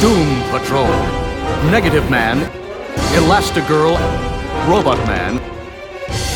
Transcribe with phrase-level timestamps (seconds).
[0.00, 0.86] Doom Patrol,
[1.70, 2.38] Negative Man,
[3.14, 3.96] Elastigirl,
[4.68, 5.40] Robot Man.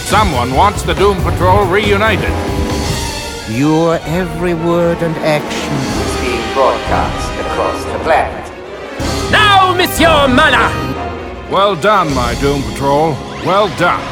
[0.06, 2.34] Someone wants the Doom Patrol reunited.
[3.48, 5.74] Your every word and action
[6.04, 8.46] is being broadcast across the planet.
[9.30, 10.70] Now, Monsieur Mallah!
[11.50, 13.12] Well done, my Doom Patrol.
[13.44, 14.02] Well done.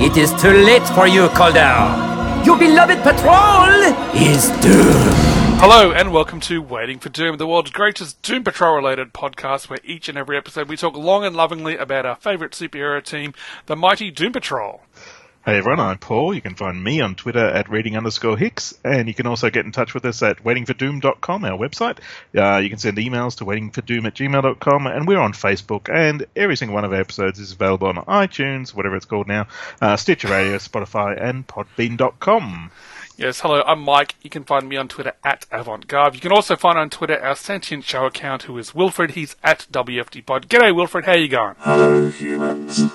[0.00, 2.44] It is too late for you, Calder.
[2.44, 5.27] Your beloved patrol is doomed.
[5.60, 9.80] Hello and welcome to Waiting for Doom, the world's greatest Doom Patrol related podcast where
[9.82, 13.34] each and every episode we talk long and lovingly about our favourite superhero team,
[13.66, 14.82] the mighty Doom Patrol.
[15.44, 16.32] Hey everyone, I'm Paul.
[16.32, 19.64] You can find me on Twitter at reading underscore Hicks, and you can also get
[19.64, 21.98] in touch with us at waitingfordoom.com, our website.
[22.36, 26.56] Uh, you can send emails to waitingfordoom at gmail.com, and we're on Facebook, and every
[26.56, 29.48] single one of our episodes is available on iTunes, whatever it's called now,
[29.80, 32.70] uh, Stitcher Radio, Spotify, and Podbean.com.
[33.18, 34.14] Yes, hello, I'm Mike.
[34.22, 36.14] You can find me on Twitter at AvantGarde.
[36.14, 39.10] You can also find on Twitter our sentient show account, who is Wilfred.
[39.10, 40.46] He's at WFDPod.
[40.46, 41.04] G'day, Wilfred.
[41.04, 41.56] How you going?
[41.58, 42.92] Hello, humans.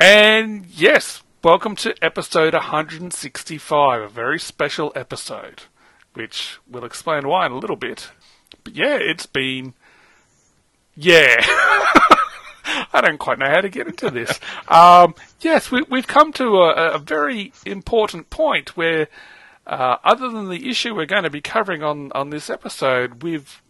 [0.00, 5.62] And yes, welcome to episode 165, a very special episode,
[6.14, 8.10] which we'll explain why in a little bit.
[8.64, 9.74] But yeah, it's been.
[10.96, 11.36] Yeah.
[12.92, 14.40] I don't quite know how to get into this.
[14.68, 19.06] Um, yes, we, have come to a, a, very important point where,
[19.66, 23.62] uh, other than the issue we're going to be covering on, on this episode, we've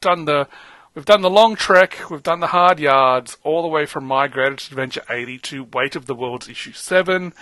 [0.00, 0.48] done the
[0.94, 4.28] we've done the long trek, we've done the hard yards, all the way from My
[4.28, 7.32] Greatest Adventure 80 to Weight of the Worlds issue seven,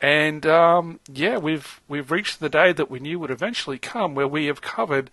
[0.00, 4.28] and um, yeah, we've we've reached the day that we knew would eventually come, where
[4.28, 5.10] we have covered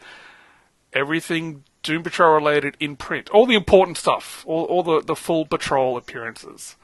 [0.93, 3.29] everything Doom Patrol related in print.
[3.29, 6.75] All the important stuff, all, all the, the full patrol appearances.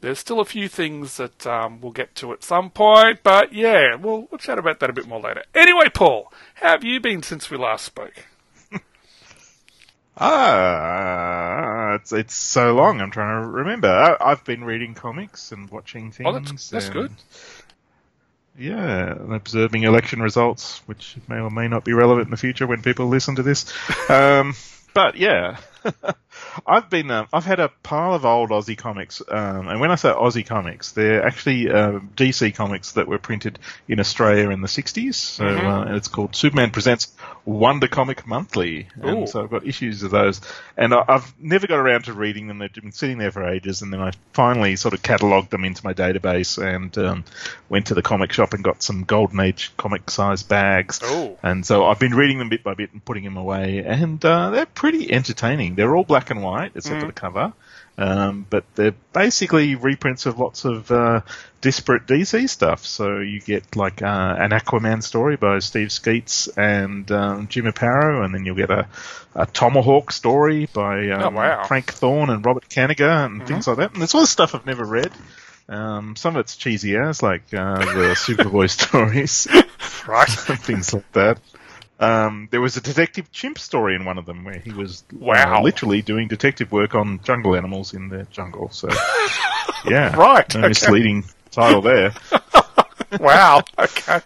[0.00, 3.96] There's still a few things that um, we'll get to at some point, but yeah,
[3.96, 5.44] we'll, we'll chat about that a bit more later.
[5.54, 8.26] Anyway, Paul, how have you been since we last spoke?
[10.22, 13.00] Ah, it's it's so long.
[13.00, 13.88] I'm trying to remember.
[13.88, 16.28] I, have been reading comics and watching things.
[16.28, 17.12] Oh, that's, that's and, good.
[18.58, 22.66] Yeah, and observing election results, which may or may not be relevant in the future
[22.66, 23.72] when people listen to this.
[24.10, 24.54] Um,
[24.92, 25.58] but yeah,
[26.66, 29.94] I've been um, I've had a pile of old Aussie comics, um, and when I
[29.94, 34.68] say Aussie comics, they're actually uh, DC comics that were printed in Australia in the
[34.68, 35.14] '60s.
[35.14, 35.64] So Mhm.
[35.64, 37.08] uh, and it's called Superman Presents
[37.44, 39.08] Wonder Comic Monthly, Ooh.
[39.08, 40.40] and so I've got issues of those,
[40.76, 42.58] and I- I've never got around to reading them.
[42.58, 45.84] They've been sitting there for ages, and then I finally sort of catalogued them into
[45.84, 47.24] my database and um,
[47.68, 51.00] went to the comic shop and got some Golden Age comic size bags.
[51.02, 51.38] Oh.
[51.42, 54.50] And so I've been reading them bit by bit and putting them away, and uh,
[54.50, 55.74] they're pretty entertaining.
[55.76, 57.52] They're all black and white, except for the cover.
[57.98, 61.20] Um, but they're basically reprints of lots of uh,
[61.60, 62.86] disparate DC stuff.
[62.86, 68.24] So you get like uh, an Aquaman story by Steve Skeates and um, Jim Aparo,
[68.24, 68.88] and then you'll get a,
[69.34, 71.64] a Tomahawk story by um, Oh, wow.
[71.64, 73.92] Frank Thorne and Robert Kanigher and things like that.
[73.92, 75.10] And it's all stuff I've never read.
[75.68, 79.46] Um, some of it's cheesy as like uh, the Superboy stories,
[80.08, 80.28] Right.
[80.30, 81.38] things like that.
[82.00, 85.60] Um, there was a Detective Chimp story in one of them where he was uh,
[85.62, 88.70] literally doing detective work on jungle animals in the jungle.
[88.70, 88.88] So,
[89.84, 90.68] yeah, Right, no okay.
[90.68, 92.14] misleading title there.
[93.20, 93.62] wow.
[93.78, 94.20] Okay.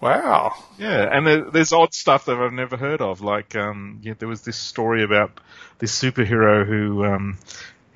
[0.00, 0.52] Wow.
[0.76, 3.20] Yeah, and there, there's odd stuff that I've never heard of.
[3.20, 5.40] Like, um, yeah, there was this story about
[5.78, 7.38] this superhero who um,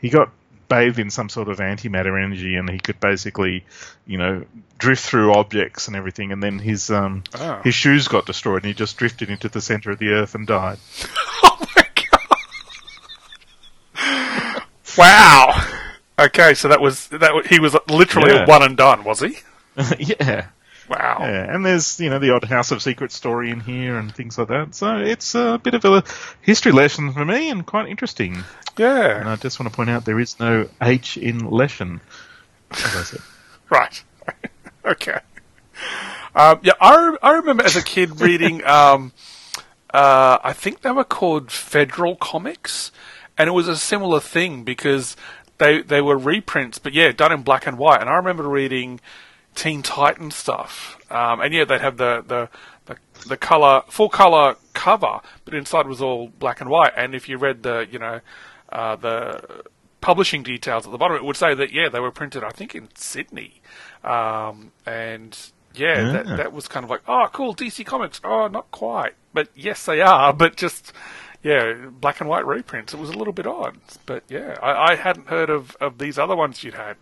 [0.01, 0.31] he got
[0.69, 3.65] bathed in some sort of antimatter energy, and he could basically,
[4.07, 4.45] you know,
[4.79, 6.33] drift through objects and everything.
[6.33, 7.61] And then his um, Oh.
[7.65, 10.47] his shoes got destroyed, and he just drifted into the center of the earth and
[10.47, 10.79] died.
[11.43, 12.37] oh my god!
[14.97, 15.65] Wow.
[16.19, 17.47] Okay, so that was that.
[17.49, 18.45] He was literally Yeah.
[18.45, 19.39] a one and done, was he?
[19.99, 20.47] yeah.
[20.89, 21.19] Wow.
[21.21, 24.39] Yeah, and there's you know the odd House of Secrets story in here and things
[24.39, 24.75] like that.
[24.75, 26.03] So it's a bit of a
[26.41, 28.39] history lesson for me and quite interesting.
[28.77, 29.21] Yeah.
[29.21, 32.01] And I just want to point out there is no H in lesson,
[32.71, 33.21] as I said.
[33.71, 34.03] Right.
[34.87, 35.19] okay.
[36.35, 38.63] Um, yeah, I, I remember as a kid reading.
[38.69, 39.13] Um,
[39.93, 42.93] uh, I think they were called Federal Comics,
[43.37, 45.17] and it was a similar thing because
[45.59, 48.01] they they were reprints, but yeah, done in black and white.
[48.01, 49.01] And I remember reading
[49.59, 52.49] Teen Titan stuff, um, and yeah, they'd have the the
[52.85, 52.97] the,
[53.29, 56.93] the color full color cover, but inside was all black and white.
[56.97, 58.21] And if you read the you know
[58.69, 59.65] uh, the
[60.01, 62.77] publishing details at the bottom, it would say that yeah, they were printed I think
[62.77, 63.61] in Sydney,
[64.05, 65.37] um, and
[65.75, 68.21] yeah, that that was kind of like oh cool DC Comics.
[68.23, 70.93] Oh, not quite, but yes they are, but just.
[71.41, 72.93] Yeah, black and white reprints.
[72.93, 76.19] It was a little bit odd, but yeah, I, I hadn't heard of, of these
[76.19, 76.97] other ones you'd had.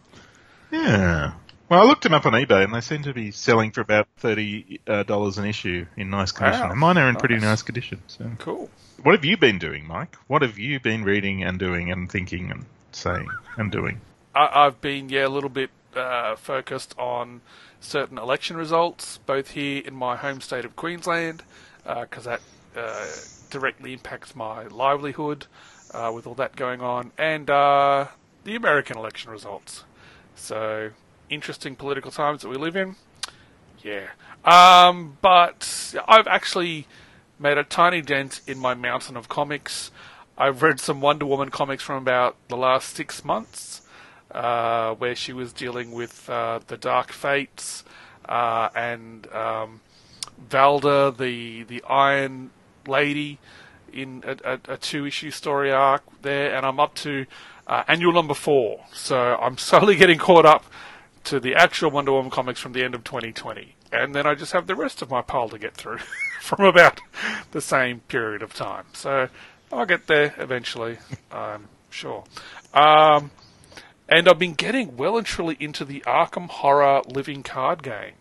[0.71, 1.33] Yeah.
[1.69, 4.07] Well, I looked them up on eBay, and they seem to be selling for about
[4.19, 6.63] thirty uh, dollars an issue in nice condition.
[6.63, 6.71] Wow.
[6.71, 7.43] And mine are in pretty Nice.
[7.45, 8.03] nice condition.
[8.07, 8.71] So, Cool.
[9.03, 10.15] what have you been doing, Mike?
[10.29, 13.27] What have you been reading and doing and thinking and saying
[13.57, 14.01] and doing?
[14.35, 17.41] I, I've been yeah a little bit uh, focused on
[17.81, 21.43] certain election results, both here in my home state of Queensland,
[21.85, 22.43] because that
[22.77, 23.07] uh,
[23.51, 25.47] directly impacts my livelihood
[25.93, 28.07] uh, with all that going on, and uh,
[28.45, 29.83] the American election results.
[30.37, 30.91] So
[31.31, 32.97] interesting political times that we live in.
[33.83, 34.09] Yeah,
[34.45, 36.87] um, but I've actually
[37.39, 39.91] made a tiny dent in my mountain of comics.
[40.39, 43.83] I've read some Wonder Woman comics from about the last six months,
[44.31, 47.85] uh, where she was dealing with uh, the Dark Fates
[48.29, 49.81] uh, and um,
[50.49, 52.51] Valda, the the Iron
[52.87, 53.39] Lady,
[53.93, 57.27] in a, a, a two issue story arc there, and I'm up to
[57.67, 58.85] uh, annual number four.
[58.93, 60.65] So I'm slowly getting caught up
[61.27, 64.53] to the actual Wonder Woman comics from the end of 2020, and then I just
[64.53, 65.99] have the rest of my pile to get through
[66.41, 67.01] from about
[67.51, 68.85] the same period of time.
[68.93, 69.29] So
[69.73, 70.99] I'll get there eventually,
[71.33, 72.25] I'm sure.
[72.73, 73.31] Um,
[74.09, 78.15] and I've been getting well and truly into the Arkham Horror living card game,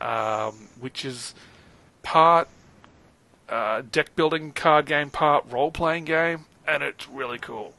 [0.00, 1.34] um, which is
[2.02, 2.48] part
[3.50, 7.74] uh, deck building card game, part role playing game, and it's really cool.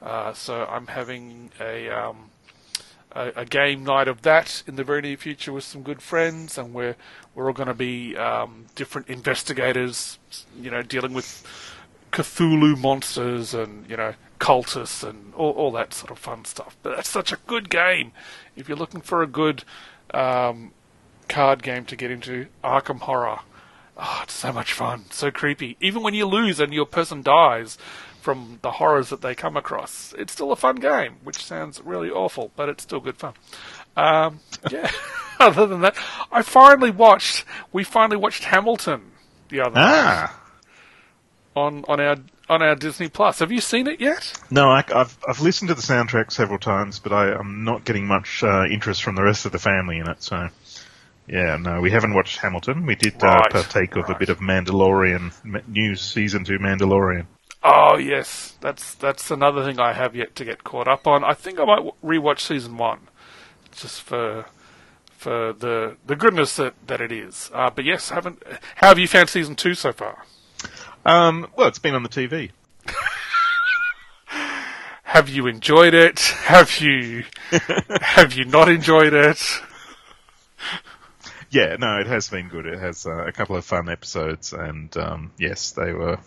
[0.00, 2.30] Uh, so I'm having a, um,
[3.16, 6.58] a a game night of that in the very near future with some good friends,
[6.58, 6.96] and we're
[7.34, 10.18] we're all going to be um, different investigators,
[10.60, 11.44] you know, dealing with
[12.12, 16.76] Cthulhu monsters and you know cultists and all, all that sort of fun stuff.
[16.82, 18.12] But that's such a good game.
[18.54, 19.64] If you're looking for a good
[20.12, 20.72] um,
[21.28, 23.40] card game to get into, Arkham Horror.
[23.98, 25.78] Oh, it's so much fun, so creepy.
[25.80, 27.78] Even when you lose and your person dies
[28.26, 32.10] from the horrors that they come across, it's still a fun game, which sounds really
[32.10, 33.34] awful, but it's still good fun.
[33.96, 34.90] Um, yeah.
[35.38, 35.96] Other than that,
[36.32, 37.44] I finally watched.
[37.72, 39.12] We finally watched Hamilton
[39.48, 40.40] the other night Ah,
[41.54, 42.16] on on our
[42.48, 43.38] on our Disney Plus.
[43.38, 44.32] Have you seen it yet?
[44.50, 48.08] no, I, have I've listened to the soundtrack several times, but I, I'm not getting
[48.08, 50.20] much uh, interest from the rest of the family in it.
[50.20, 50.48] So,
[51.28, 52.86] yeah, no, we haven't watched Hamilton.
[52.86, 55.32] We did uh, Right, partake of a bit of Mandalorian,
[55.68, 57.26] new season two Mandalorian.
[57.68, 61.24] Oh yes, that's that's another thing I have yet to get caught up on.
[61.24, 63.08] I think I might rewatch season one,
[63.72, 64.44] just for
[65.08, 67.50] for the the goodness that, that it is.
[67.52, 68.40] Uh, but yes, haven't.
[68.76, 70.24] How have you found season two so far?
[71.04, 72.52] Um, well, it's been on the TV.
[75.02, 76.18] Have you enjoyed it?
[76.20, 77.24] Have you
[78.00, 79.40] have you not enjoyed it?
[81.50, 82.66] Yeah, no, it has been good.
[82.66, 86.18] It has uh, a couple of fun episodes, and um, yes, they were.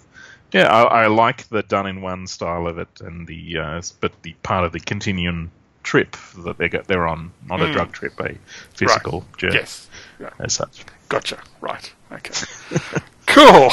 [0.51, 4.12] Yeah, I, I like the done in one style of it, and the uh, but
[4.24, 5.51] the part of the continuum
[5.84, 8.36] trip that they got they're on, not a drug trip, a
[8.74, 9.88] physical journey Yes.
[10.19, 10.30] Yeah.
[10.40, 10.84] as such.
[11.07, 11.40] Gotcha.
[11.62, 11.92] Right.
[12.12, 12.34] Okay.
[13.28, 13.69] cool.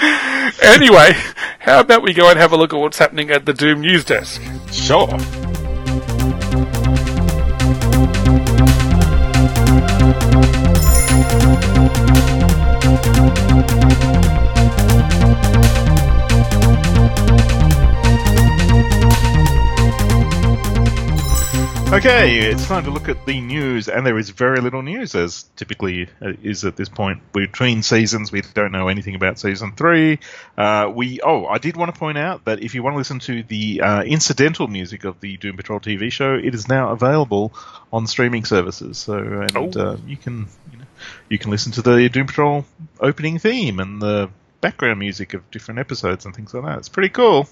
[0.62, 1.12] anyway,
[1.60, 4.04] how about we go and have a look at what's happening at the Doom News
[4.04, 4.40] Desk?
[4.72, 5.08] Sure.
[21.92, 25.44] Okay, it's time to look at the news, and there is very little news, as
[25.54, 28.30] typically uh, is at this point between seasons.
[28.32, 30.18] We don't know anything about season three.
[30.58, 33.20] Uh, we oh, I did want to point out that if you want to listen
[33.20, 37.54] to the uh, incidental music of the Doom Patrol TV show, it is now available
[37.92, 38.98] on streaming services.
[38.98, 39.70] So, and Oh.
[39.80, 40.84] uh, you can you, know,
[41.30, 42.64] you can listen to the Doom Patrol
[43.00, 44.28] opening theme and the
[44.60, 46.78] background music of different episodes and things like that.
[46.78, 47.48] It's pretty cool.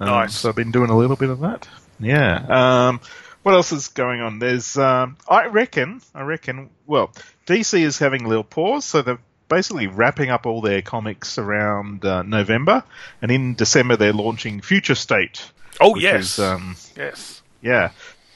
[0.00, 0.34] Um, Nice.
[0.34, 1.68] So I've been doing a little bit of that.
[2.00, 2.88] Yeah.
[2.88, 3.00] Um,
[3.42, 4.38] what else is going on?
[4.38, 6.70] There's, um, I reckon, I reckon.
[6.86, 7.12] Well,
[7.46, 9.18] DC is having a little pause, so they're
[9.48, 12.84] basically wrapping up all their comics around uh, November,
[13.20, 15.50] and in December they're launching Future State.
[15.80, 16.34] Oh yes.
[16.34, 17.42] is, um, yes.
[17.60, 17.90] yeah.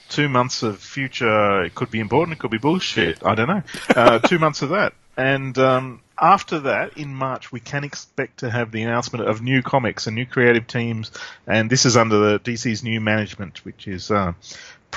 [0.08, 1.64] Two months of future.
[1.64, 2.36] It could be important.
[2.36, 3.25] It could be bullshit.
[3.25, 3.62] I don't know.
[3.88, 8.50] Uh, two months of that, and um, after that, in March, we can expect to
[8.50, 11.10] have the announcement of new comics and new creative teams.
[11.46, 14.32] And this is under the DC's new management, which is uh,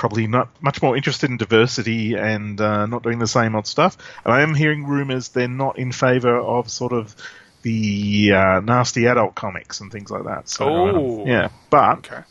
[0.00, 3.98] probably not much more interested in diversity and uh, not doing the same old stuff.
[4.24, 7.14] And I am hearing rumors they're not in favor of sort of
[7.60, 10.48] the uh, nasty adult comics and things like that.
[10.48, 11.26] So, um, Oh.
[11.26, 12.22] yeah, but Okay.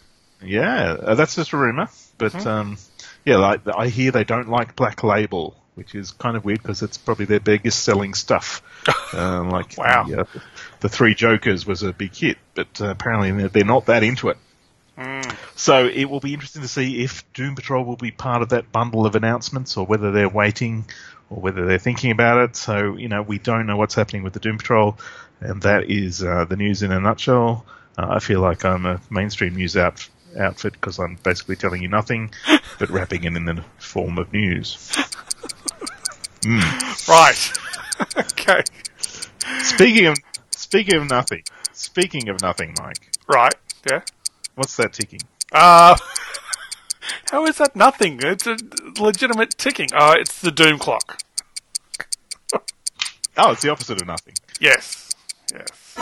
[0.43, 1.89] yeah, uh, that's just a rumor.
[2.17, 2.77] But um,
[3.23, 6.81] yeah, like I hear they don't like Black Label, which is kind of weird because
[6.81, 8.63] it's probably their biggest selling stuff.
[9.13, 10.05] uh, like Wow.
[10.09, 10.25] the, uh,
[10.79, 14.29] the Three Jokers was a big hit, but uh, apparently they're, they're not that into
[14.29, 14.37] it.
[15.55, 18.71] So it will be interesting to see if Doom Patrol will be part of that
[18.71, 20.85] bundle of announcements, or whether they're waiting,
[21.29, 22.55] or whether they're thinking about it.
[22.55, 24.97] So you know, we don't know what's happening with the Doom Patrol,
[25.39, 27.65] and that is uh, the news in a nutshell.
[27.97, 31.87] Uh, I feel like I'm a mainstream news out- outfit because I'm basically telling you
[31.89, 32.31] nothing,
[32.79, 34.77] but wrapping it in the form of news.
[37.07, 37.51] Right.
[38.17, 38.63] okay.
[39.61, 40.17] Speaking of
[40.51, 43.53] speaking of nothing, speaking of nothing, Mike, Right.
[43.89, 44.01] Yeah.
[44.55, 45.21] What's that ticking?
[45.51, 45.97] Uh,
[47.31, 48.19] how is that nothing?
[48.21, 48.57] It's a
[48.99, 49.89] legitimate ticking.
[49.93, 51.21] Oh, it's the doom clock.
[53.41, 54.33] Oh, it's the opposite of nothing.
[54.59, 55.11] Yes.
[55.53, 55.95] Yes.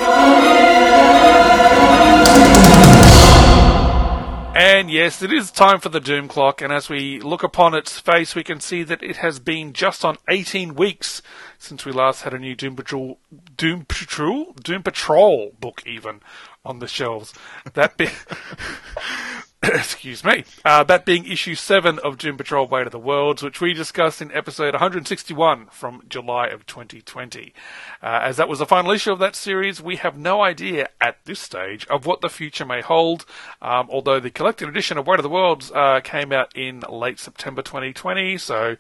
[4.60, 8.00] And yes, it is time for the Doom Clock, and as we look upon its
[8.00, 11.22] face, we can see that it has been just on 18 weeks
[11.60, 13.20] since we last had a new Doom Patrol,
[13.56, 16.22] Doom Patrol, Doom Patrol book even
[16.66, 17.36] on the shelves.
[17.76, 18.08] That be,
[19.74, 23.60] excuse me, uh, that being issue 7 of Doom Patrol Weight of the Worlds, which
[23.60, 27.54] we discussed in episode 161 from July of 2020.
[28.02, 31.18] Uh, as that was the final issue of that series, we have no idea at
[31.26, 33.26] this stage of what the future may hold,
[33.62, 37.20] um, although the collected edition of Weight of the Worlds uh, came out in late
[37.20, 38.78] September 2020, so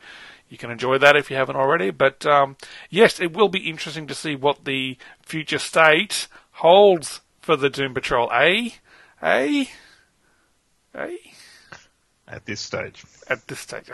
[0.48, 1.90] you can enjoy that if you haven't already.
[1.90, 2.56] But um,
[2.90, 7.94] yes, it will be interesting to see what the future state holds for the Doom
[7.94, 8.30] Patrol.
[8.32, 8.76] A,
[9.22, 9.70] a,
[10.98, 11.18] a
[12.28, 13.90] At this stage, at this stage.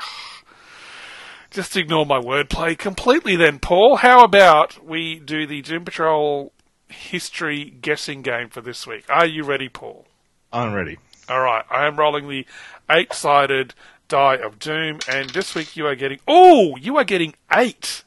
[1.51, 3.97] Just ignore my wordplay completely then, Paul.
[3.97, 6.51] How about we do the Doom Patrol
[6.87, 9.05] history guessing game for this week?
[9.09, 10.07] Are you ready, Paul?
[10.51, 10.97] I'm ready.
[11.29, 12.45] Alright, I am rolling the
[12.89, 13.73] eight sided
[14.07, 16.19] die of doom, and this week you are getting.
[16.27, 16.75] Oh!
[16.75, 18.03] You are getting eight!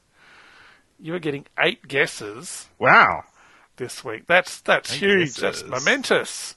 [1.00, 3.24] You are getting eight guesses Wow.
[3.76, 4.26] this week.
[4.26, 5.36] That's that's Eight huge.
[5.36, 6.55] That's momentous.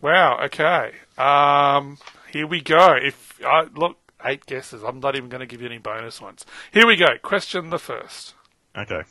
[0.00, 0.40] Wow.
[0.44, 0.92] Okay.
[1.18, 1.98] Um,
[2.32, 2.94] here we go.
[2.94, 4.82] If I look, eight guesses.
[4.82, 6.44] I'm not even going to give you any bonus ones.
[6.72, 7.06] Here we go.
[7.22, 8.34] Question the first.
[8.76, 9.02] Okay.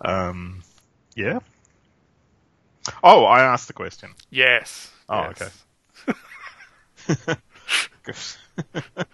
[0.00, 0.62] Um,
[1.14, 1.40] yeah.
[3.02, 4.10] Oh, I asked the question.
[4.30, 4.90] Yes.
[5.08, 5.64] Oh, Yes.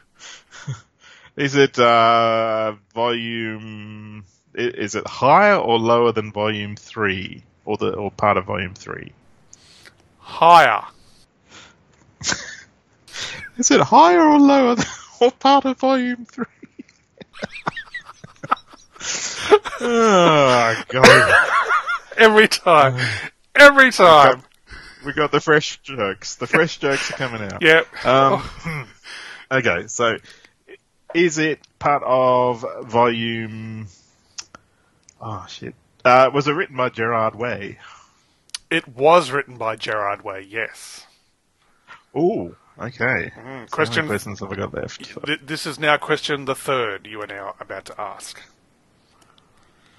[1.37, 4.25] is it uh, volume?
[4.55, 9.13] Is it higher or lower than volume three, or the or part of volume three?
[10.29, 10.85] Higher.
[13.57, 14.85] Is it higher or lower than,
[15.21, 16.45] or part of volume three?
[19.81, 21.49] oh god,
[22.19, 23.01] Every time.
[23.55, 24.43] Every time.
[25.05, 26.37] we got the fresh jokes.
[26.37, 27.63] The fresh jokes are coming out.
[27.63, 28.05] Yep.
[28.07, 28.89] Um,
[29.51, 30.19] okay, so
[31.15, 33.89] is it part of volume?
[35.23, 35.75] Oh shit!
[36.05, 37.79] Uh, was it written by Gerard Way?
[38.71, 40.47] It was written by Gerard Way.
[40.49, 41.07] Yes.
[42.17, 43.31] Ooh, okay.
[43.35, 45.25] So how many questions have I got left?
[45.27, 48.41] Th- This is now question the third you are now about to ask.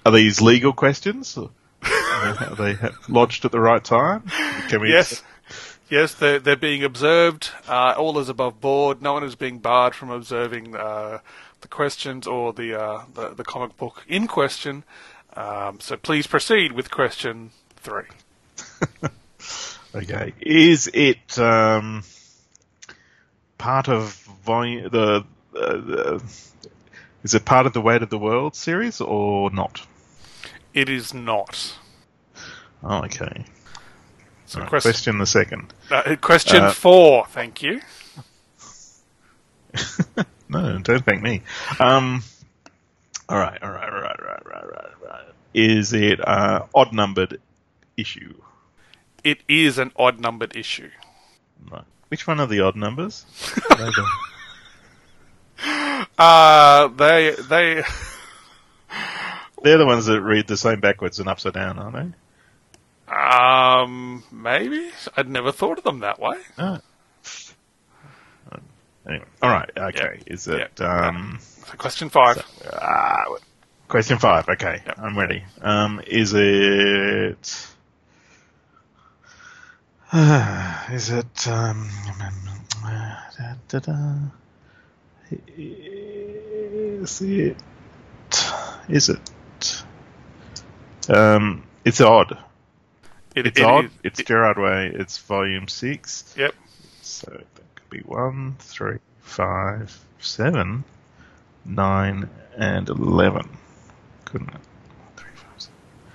[0.06, 1.36] Are these legal questions?
[1.82, 2.76] Are they
[3.08, 4.22] lodged at the right time?
[4.68, 4.90] Can we?
[4.90, 5.22] Yes.
[5.88, 7.50] Yes, they're, they're being observed.
[7.66, 9.02] Uh, all is above board.
[9.02, 11.18] No one is being barred from observing uh,
[11.62, 14.84] the questions or the, uh, the the comic book in question.
[15.34, 18.04] Um, so please proceed with question three.
[19.92, 20.34] Okay.
[20.40, 22.04] Is it um,
[23.58, 24.12] part of
[24.44, 25.24] volume the,
[25.56, 26.22] uh, the?
[27.24, 29.84] Is it part of the Weight of the World series or not?
[30.74, 31.76] It is not.
[32.84, 33.44] Oh, okay.
[34.46, 35.74] So Right, question question the second.
[35.90, 37.26] uh, question uh, four.
[37.26, 37.80] Thank you.
[40.48, 41.42] No, don't thank me.
[41.78, 42.24] Um,
[43.28, 45.24] all right, all right, all right, all right, all right, all right, all right.
[45.54, 47.40] Is it uh, odd numbered
[47.96, 48.34] issue?
[49.24, 50.90] It is an odd numbered issue.
[51.70, 51.84] Right.
[52.08, 53.24] Which one are the odd numbers?
[56.18, 57.82] Uh, they they
[59.62, 63.14] They're the ones that read the same backwards and upside down, aren't they?
[63.14, 66.36] um maybe I'd never thought of them that way.
[69.08, 70.20] Anyway, all right, okay.
[70.26, 71.08] Is it Yeah.
[71.08, 72.44] um, So question five.
[72.72, 73.24] ah,
[73.88, 74.48] question five?
[74.48, 74.98] Okay, Yep.
[74.98, 75.42] I'm ready.
[75.60, 77.66] Um, is it?
[80.92, 81.46] is it?
[81.48, 81.88] Um,
[83.38, 84.14] da, da, da.
[85.56, 87.56] Is it?
[88.88, 89.84] Is it?
[91.08, 92.36] Um, it's odd.
[93.36, 93.84] It, It's it odd.
[93.84, 94.90] is- it's it- Gerard Way.
[94.92, 96.34] It's volume six.
[96.36, 96.54] yep.
[97.02, 100.82] So that could be one, three, five, seven,
[101.64, 103.48] nine, and eleven.
[104.24, 104.60] Couldn't it?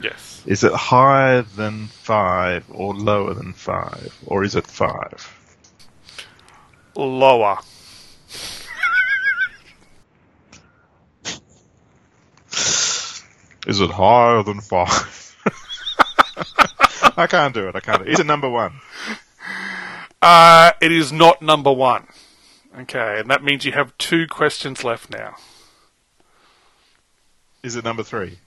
[0.09, 0.43] Three, five, seven.
[0.43, 0.43] Yes.
[0.45, 4.17] Is it higher than five or lower than five?
[4.25, 5.38] Or is it five?
[6.95, 7.57] Lower.
[13.67, 15.35] Is it higher than five?
[17.17, 17.75] I can't do it.
[17.75, 18.03] I can't.
[18.03, 18.13] Do it.
[18.13, 18.74] Is it number one?
[20.21, 22.07] Uh, it is not number one.
[22.77, 25.35] Okay, and that means you have two questions left now.
[27.63, 28.39] Is it number three?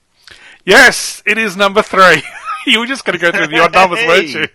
[0.68, 2.22] Yes, it is number three.
[2.66, 4.46] you were just going to go through the odd numbers, weren't you?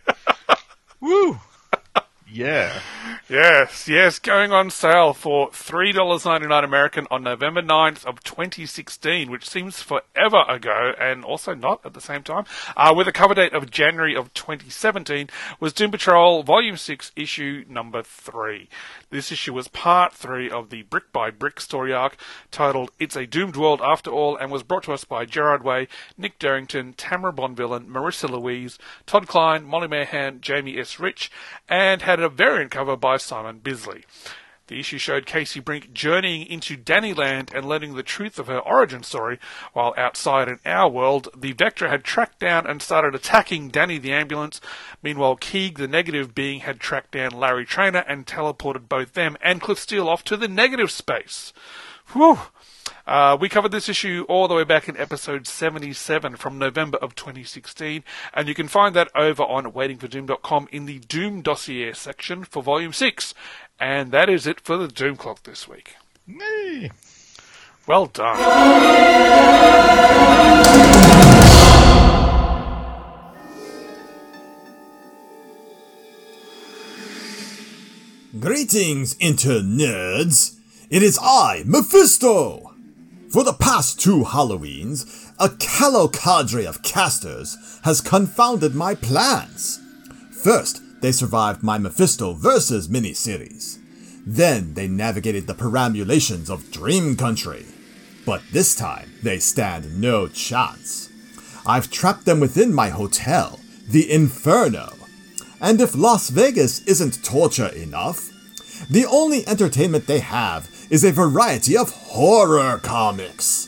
[1.01, 1.39] Woo!
[2.33, 2.79] Yeah.
[3.29, 9.83] Yes, yes, going on sale for $3.99 American on November 9th of 2016, which seems
[9.83, 12.45] forever ago and also not at the same time.
[12.75, 17.65] Uh, with a cover date of January of 2017 was Doom Patrol Volume 6 issue
[17.69, 18.67] number 3.
[19.11, 22.17] This issue was part 3 of the Brick by Brick story arc
[22.49, 25.87] titled It's a Doomed World After All and was brought to us by Gerard Way,
[26.17, 30.99] Nick Derington, Tamara Bonvillain, Marissa Louise, Todd Klein, Molly Mahan, Jamie S.
[30.99, 31.31] Rich,
[31.69, 34.05] and had a variant cover by Simon Bisley.
[34.67, 39.03] The issue showed Casey Brink journeying into Dannyland and learning the truth of her origin
[39.03, 39.37] story,
[39.73, 44.13] while outside in our world, the Vector had tracked down and started attacking Danny the
[44.13, 44.61] ambulance.
[45.01, 49.61] Meanwhile, Keeg, the negative being, had tracked down Larry Trainer and teleported both them and
[49.61, 51.51] Cliff Steele off to the negative space.
[52.13, 52.39] Whew.
[53.05, 57.15] Uh, we covered this issue all the way back in episode 77 from November of
[57.15, 62.63] 2016, and you can find that over on waitingfordoom.com in the Doom dossier section for
[62.63, 63.33] volume 6.
[63.79, 65.95] And that is it for the Doom Clock this week.
[66.25, 66.91] Yay.
[67.85, 68.39] Well done.
[78.39, 80.57] Greetings, inter-nerds!
[80.89, 82.72] It is I, Mephisto!
[83.33, 89.81] For the past two Halloweens, a callow cadre of casters has confounded my plans.
[90.43, 92.89] First, they survived my Mephisto vs.
[92.89, 93.79] miniseries.
[94.23, 97.65] Then they navigated the perambulations of Dream Country.
[98.23, 101.09] But this time, they stand no chance.
[101.65, 103.59] I've trapped them within my hotel,
[103.89, 104.93] the Inferno.
[105.59, 108.29] And if Las Vegas isn't torture enough,
[108.91, 113.67] the only entertainment they have is a variety of horror comics.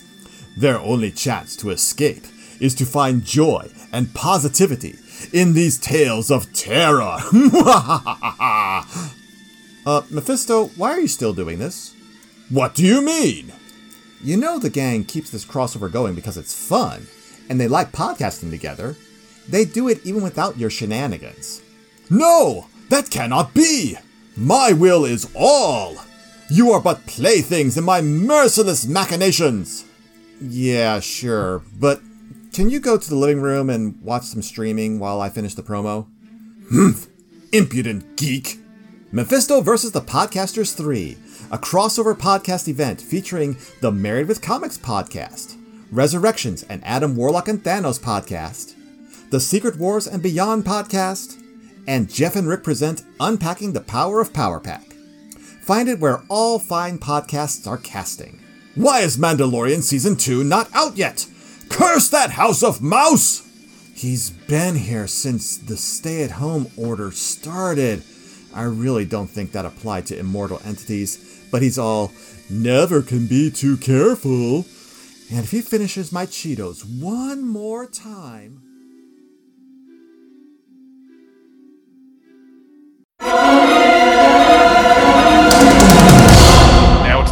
[0.56, 2.24] Their only chance to escape
[2.60, 5.00] is to find joy and positivity
[5.34, 7.18] in these tales of terror.
[9.88, 11.96] uh, Mephisto, why are you still doing this?
[12.50, 13.52] What do you mean?
[14.24, 17.08] You know the gang keeps this crossover going because it's fun,
[17.50, 18.96] and they like podcasting together.
[19.50, 21.64] They do it even without your shenanigans.
[22.08, 22.68] No!
[22.90, 23.98] That cannot be!
[24.38, 25.98] My will is all!
[26.48, 29.86] You are but playthings in my merciless machinations!
[30.40, 32.02] Yeah, sure, but
[32.54, 35.64] can you go to the living room and watch some streaming while I finish the
[35.64, 36.06] promo?
[37.52, 38.60] Impudent geek!
[39.12, 39.92] Mephisto vs.
[39.92, 41.18] the Podcasters 3,
[41.50, 45.58] a crossover podcast event featuring the Married with Comics podcast,
[45.92, 48.76] Resurrections and Adam Warlock and Thanos podcast,
[49.32, 51.42] the Secret Wars and Beyond podcast,
[51.88, 54.95] and Jeff and Rick present Unpacking the Power of Power Pack.
[55.66, 58.40] Find it where all fine podcasts are casting.
[58.76, 61.26] Why is Mandalorian Season 2 not out yet?
[61.70, 63.42] Curse that House of Mouse!
[63.96, 68.04] He's been here since the stay at home order started.
[68.54, 72.12] I really don't think that applied to immortal entities, but he's all,
[72.48, 74.68] never can be too careful.
[75.32, 78.65] And if he finishes my Cheetos one more time.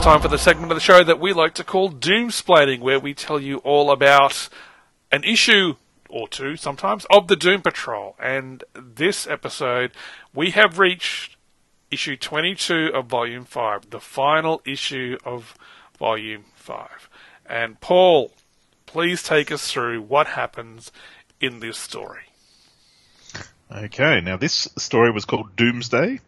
[0.03, 3.13] Time for the segment of the show that we like to call Doomsplaining, where we
[3.13, 4.49] tell you all about
[5.13, 5.75] an issue
[6.09, 8.13] or two sometimes of the Doom Patrol.
[8.21, 9.91] And this episode,
[10.35, 11.37] we have reached
[11.89, 15.57] issue 22 of Volume 5, the final issue of
[15.97, 17.09] Volume 5.
[17.45, 18.33] And Paul,
[18.85, 20.91] please take us through what happens
[21.39, 22.23] in this story.
[23.71, 26.19] Okay, now this story was called Doomsday.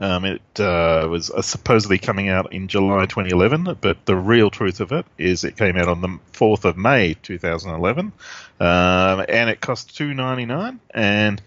[0.00, 4.80] Um, it uh, was uh, supposedly coming out in July 2011, but the real truth
[4.80, 8.12] of it is it came out on the 4th of May 2011,
[8.60, 10.78] um, and it cost 2.99.
[10.94, 11.42] And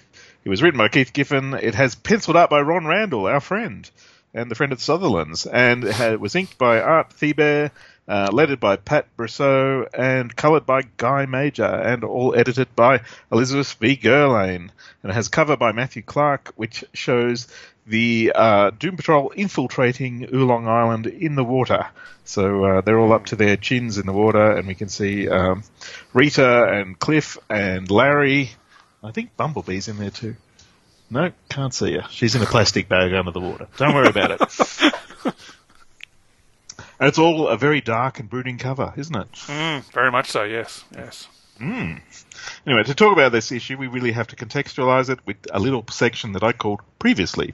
[0.45, 1.55] it was written by Keith Giffen.
[1.55, 3.89] It has penciled art by Ron Randall, our friend,
[4.35, 7.71] and the friend of Sutherland's, and it, was inked by Art Thibert,
[8.07, 13.73] uh, lettered by Pat Brosseau, and coloured by Guy Major, and all edited by Elizabeth
[13.73, 13.95] V.
[13.95, 14.69] Gehrlein.
[15.01, 17.47] And it has cover by Matthew Clark, which shows
[17.85, 21.87] the uh, Doom Patrol infiltrating Oolong Island in the water.
[22.25, 25.27] So uh, they're all up to their chins in the water, and we can see
[25.29, 25.63] um,
[26.13, 28.51] Rita and Cliff and Larry.
[29.03, 30.35] I think Bumblebee's in there too.
[31.09, 32.07] No, can't see her.
[32.09, 33.67] She's in a plastic bag under the water.
[33.77, 34.41] Don't worry about it.
[35.21, 35.33] and
[37.01, 39.31] it's all a very dark and brooding cover, isn't it?
[39.31, 40.43] Mm, very much so.
[40.43, 40.83] Yes.
[40.95, 41.27] Yes.
[42.65, 45.85] Anyway, to talk about this issue, we really have to contextualize it with a little
[45.89, 47.53] section that I called previously.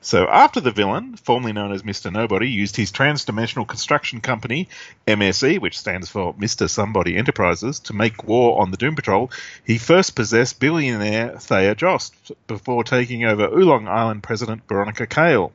[0.00, 2.10] So, after the villain, formerly known as Mr.
[2.10, 4.68] Nobody, used his transdimensional construction company,
[5.06, 6.68] MSE, which stands for Mr.
[6.68, 9.30] Somebody Enterprises, to make war on the Doom Patrol,
[9.64, 12.14] he first possessed billionaire Thayer Jost
[12.46, 15.52] before taking over Oolong Island President Veronica Cale.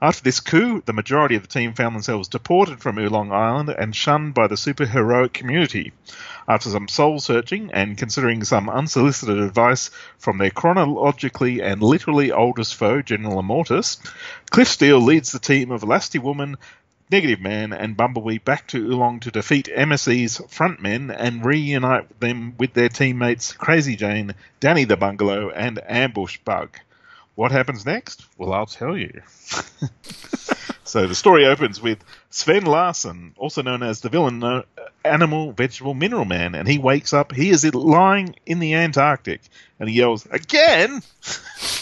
[0.00, 3.96] After this coup, the majority of the team found themselves deported from Oolong Island and
[3.96, 5.92] shunned by the superheroic community.
[6.46, 12.76] After some soul searching and considering some unsolicited advice from their chronologically and literally oldest
[12.76, 13.98] foe, General Immortus,
[14.50, 16.58] Cliff Steele leads the team of Elasti Woman,
[17.10, 22.72] Negative Man, and Bumblebee back to Oolong to defeat MSE's frontmen and reunite them with
[22.72, 26.78] their teammates Crazy Jane, Danny the Bungalow, and Ambush Bug.
[27.38, 28.26] What happens next?
[28.36, 29.22] Well, I'll tell you.
[30.82, 34.62] so the story opens with Sven Larsen, also known as the villain uh,
[35.04, 37.30] Animal, Vegetable, Mineral Man, and he wakes up.
[37.30, 39.42] He is lying in the Antarctic,
[39.78, 41.00] and he yells, "Again!"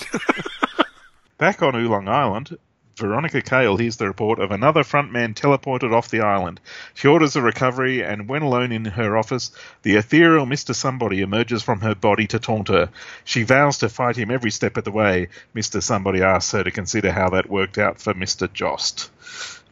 [1.38, 2.58] Back on Oolong Island,
[2.98, 6.58] Veronica Cale hears the report of another frontman teleported off the island.
[6.94, 9.50] She orders a recovery, and when alone in her office,
[9.82, 10.74] the ethereal Mr.
[10.74, 12.88] Somebody emerges from her body to taunt her.
[13.22, 15.28] She vows to fight him every step of the way.
[15.54, 15.82] Mr.
[15.82, 18.50] Somebody asks her to consider how that worked out for Mr.
[18.50, 19.10] Jost.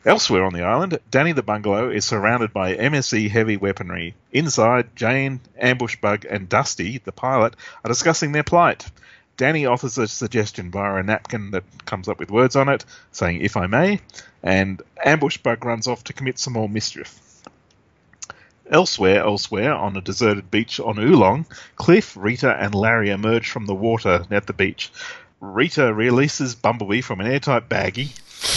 [0.04, 4.14] Elsewhere on the island, Danny the Bungalow is surrounded by MSE heavy weaponry.
[4.32, 8.84] Inside, Jane, Ambush Bug, and Dusty, the pilot, are discussing their plight.
[9.36, 13.40] Danny offers a suggestion via a napkin that comes up with words on it, saying,
[13.40, 14.00] if I may,
[14.42, 17.20] and Ambush Bug runs off to commit some more mischief.
[18.70, 23.74] Elsewhere, elsewhere, on a deserted beach on Oolong, Cliff, Rita, and Larry emerge from the
[23.74, 24.90] water at the beach.
[25.40, 28.16] Rita releases Bumblebee from an airtight baggie,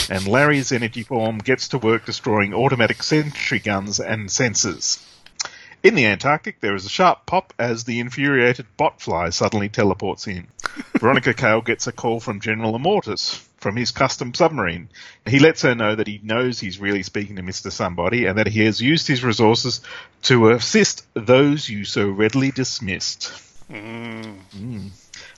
[0.10, 5.04] and Larry's energy form gets to work destroying automatic sentry guns and sensors.
[5.84, 10.48] In the Antarctic, there is a sharp pop as the infuriated botfly suddenly teleports in.
[11.00, 14.90] Veronica Cale gets a call from General Immortus from his custom submarine.
[15.26, 17.72] He lets her know that he knows he's really speaking to Mr.
[17.72, 19.82] Somebody and that he has used his resources
[20.24, 23.32] to assist those you so readily dismissed.
[23.70, 24.90] Mm.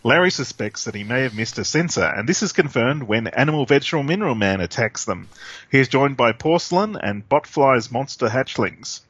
[0.03, 3.65] Larry suspects that he may have missed a sensor, and this is confirmed when Animal
[3.65, 5.27] Vegetable Mineral Man attacks them.
[5.71, 9.01] He is joined by Porcelain and Botfly's monster hatchlings.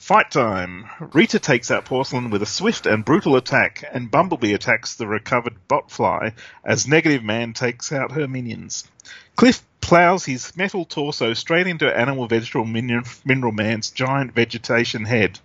[0.00, 0.86] Fight time!
[1.12, 5.56] Rita takes out Porcelain with a swift and brutal attack, and Bumblebee attacks the recovered
[5.68, 6.32] Botfly
[6.64, 8.88] as Negative Man takes out her minions.
[9.36, 15.38] Cliff plows his metal torso straight into Animal Vegetable Min- Mineral Man's giant vegetation head.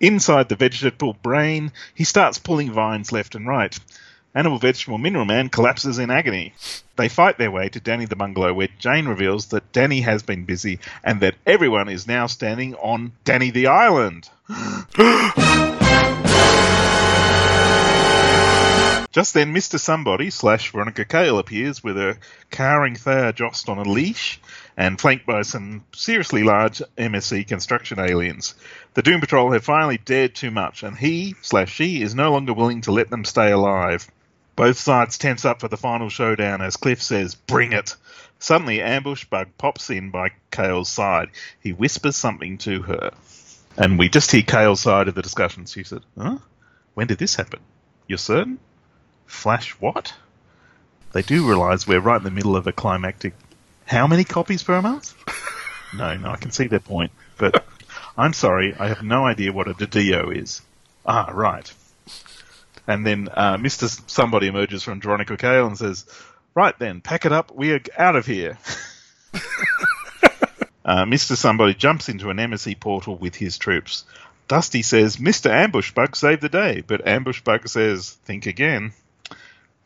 [0.00, 3.78] Inside the vegetable brain, he starts pulling vines left and right.
[4.34, 6.54] Animal Vegetable Mineral Man collapses in agony.
[6.96, 10.46] They fight their way to Danny the Bungalow, where Jane reveals that Danny has been
[10.46, 14.30] busy and that everyone is now standing on Danny the Island.
[19.12, 19.78] Just then, Mr.
[19.78, 22.16] Somebody slash Veronica Cale appears with a
[22.50, 24.40] cowering Thayer Jost on a leash
[24.78, 28.54] and flanked by some seriously large MSE construction aliens.
[28.94, 32.54] The Doom Patrol have finally dared too much, and he slash she is no longer
[32.54, 34.10] willing to let them stay alive.
[34.62, 37.96] Both sides tense up for the final showdown as Cliff says, Bring it!
[38.38, 41.30] Suddenly, Ambush Bug pops in by Cale's side.
[41.58, 43.10] He whispers something to her.
[43.76, 45.66] And we just hear Cale's side of the discussion.
[45.66, 46.38] She said, Huh?
[46.94, 47.58] When did this happen?
[48.06, 48.60] You're certain?
[49.26, 50.14] Flash what?
[51.10, 53.34] They do realise we're right in the middle of a climactic.
[53.86, 55.12] How many copies per month?
[55.94, 57.10] No, no, I can see their point.
[57.36, 57.66] But
[58.16, 60.62] I'm sorry, I have no idea what a Didio is.
[61.04, 61.70] Ah, right.
[62.86, 63.88] And then uh, Mr.
[64.10, 66.04] Somebody emerges from Veronica Cale and says,
[66.54, 68.58] Right then, pack it up, we are out of here.
[70.84, 71.36] uh, Mr.
[71.36, 74.04] Somebody jumps into an embassy portal with his troops.
[74.48, 75.50] Dusty says, Mr.
[75.50, 78.92] Ambushbug saved the day, but Ambushbug says, Think again.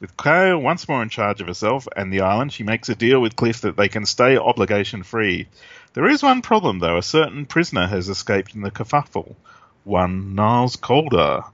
[0.01, 3.21] With Cale once more in charge of herself and the island, she makes a deal
[3.21, 5.49] with Cliff that they can stay obligation free.
[5.95, 6.99] There is one problem, though.
[6.99, 9.37] A certain prisoner has escaped in the kerfuffle.
[9.85, 11.45] One Niles Calder.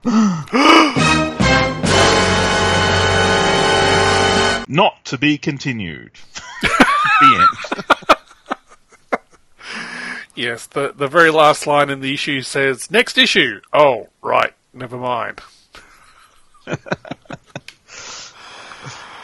[4.73, 6.13] Not to be continued.
[6.63, 7.47] the end.
[10.33, 13.61] Yes, the the very last line in the issue says next issue.
[13.71, 15.41] Oh, right, never mind.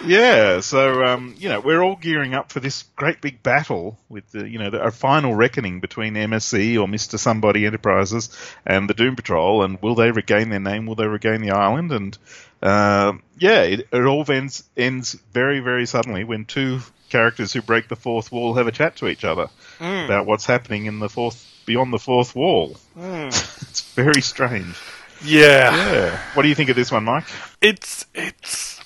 [0.05, 4.31] Yeah, so um, you know we're all gearing up for this great big battle with
[4.31, 8.29] the you know the, a final reckoning between MSE or Mister Somebody Enterprises
[8.65, 10.85] and the Doom Patrol, and will they regain their name?
[10.85, 11.91] Will they regain the island?
[11.91, 12.17] And
[12.61, 17.87] uh, yeah, it, it all ends ends very very suddenly when two characters who break
[17.87, 19.47] the fourth wall have a chat to each other
[19.79, 22.77] about what's happening in the fourth beyond the fourth wall.
[22.97, 24.75] it's very strange.
[25.23, 25.75] Yeah.
[25.75, 26.19] Yeah.
[26.33, 27.25] What do you think of this one, Mike?
[27.61, 28.78] It's it's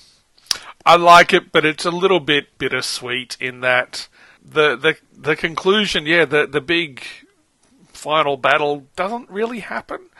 [0.86, 4.08] I like it, but it's a little bit bittersweet in that
[4.44, 7.02] the the the conclusion, yeah, the the big
[7.92, 10.10] final battle doesn't really happen.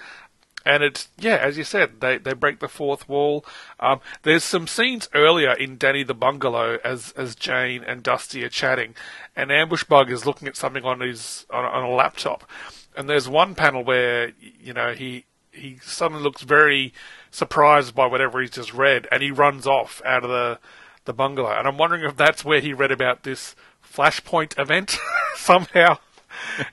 [0.67, 3.45] And it's yeah, as you said, they they break the fourth wall.
[3.79, 8.49] Um, there's some scenes earlier in Danny the Bungalow as as Jane and Dusty are
[8.49, 8.95] chatting,
[9.37, 12.49] and Ambush Bug is looking at something on his on, on a laptop,
[12.97, 16.93] and there's one panel where you know he he suddenly looks very
[17.31, 20.59] surprised by whatever he's just read, and he runs off out of the
[21.05, 21.51] the bungalow.
[21.51, 24.97] And I'm wondering if that's where he read about this Flashpoint event
[25.37, 25.99] somehow,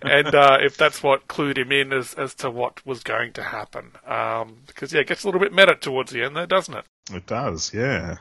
[0.01, 3.43] and uh, if that's what clued him in as as to what was going to
[3.43, 3.91] happen.
[4.05, 6.85] Um, because yeah, it gets a little bit meta towards the end there, doesn't it?
[7.13, 8.17] It does, yeah.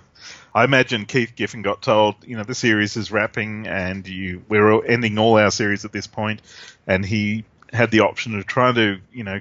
[0.54, 4.84] I imagine Keith Giffen got told, you know, the series is wrapping and you we're
[4.84, 6.42] ending all our series at this point,
[6.86, 9.40] and he had the option of trying to, you know,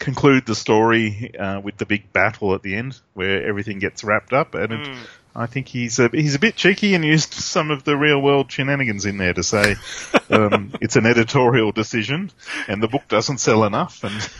[0.00, 4.32] conclude the story uh, with the big battle at the end where everything gets wrapped
[4.32, 4.98] up, and it,
[5.36, 8.50] I think he's a, he's a bit cheeky and used some of the real world
[8.50, 9.76] shenanigans in there to say
[10.30, 12.32] um, it's an editorial decision
[12.66, 14.30] and the book doesn't sell enough, and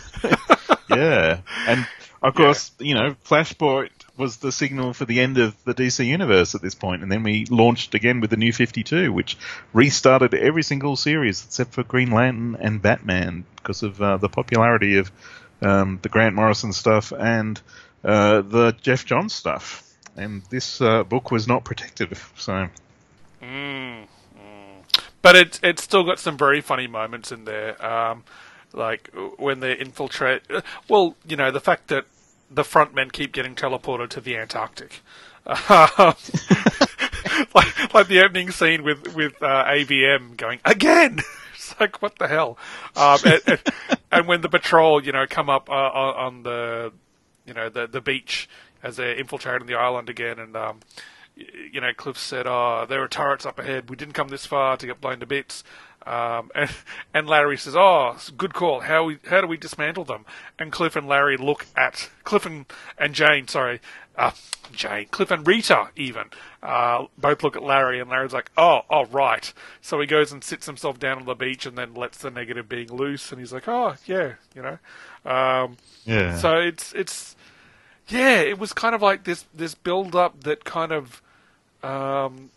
[0.91, 1.87] yeah, and
[2.23, 6.55] of course, you know, Flashpoint was the signal for the end of the DC universe
[6.55, 9.37] at this point, and then we launched again with the New Fifty Two, which
[9.73, 14.99] restarted every single series except for Green Lantern and Batman because of uh, the popularity
[14.99, 15.11] of
[15.63, 17.61] um, the Grant Morrison stuff and
[18.05, 19.87] uh, the Geoff Johns stuff.
[20.17, 22.69] And this uh, book was not protected, so
[25.23, 27.85] but it's it's still got some very funny moments in there.
[27.85, 28.25] Um,
[28.73, 30.43] like when they infiltrate.
[30.51, 32.07] uh, Well, you know the fact that
[32.51, 35.01] the front men keep getting teleported to the Antarctic.
[37.55, 41.21] Like, like the opening scene with with uh, AVM going again.
[41.81, 42.59] Like what the hell?
[42.95, 43.61] Um, and, and,
[44.13, 46.93] and when the patrol, you know, come up uh, on on the
[47.47, 48.49] you know the the beach
[48.83, 50.81] as they're infiltrating the island again, and um,
[51.37, 53.91] you know, Cliff said, "Oh, there are turrets up ahead.
[53.91, 55.65] We didn't come this far to get blown to bits."
[56.07, 56.71] Um, and
[57.15, 58.81] and Larry says, "Oh, good call.
[58.81, 60.25] How we how do we dismantle them?"
[60.59, 62.67] And Cliff and Larry look at Cliff and,
[62.99, 63.49] and Jane.
[63.49, 63.81] Sorry,
[64.17, 64.33] uh,
[64.73, 66.27] Jane, Cliff and Rita even
[66.63, 70.45] uh, both look at Larry, and Larry's like, "Oh, oh, right." So he goes and
[70.45, 73.53] sits himself down on the beach, and then lets the negative being loose, and he's
[73.53, 74.79] like, "Oh, yeah," you know.
[75.25, 76.37] Um, yeah.
[76.39, 77.37] so it's it's
[78.11, 81.23] yeah, it was kind of like this this build up that kind of
[81.83, 82.51] um,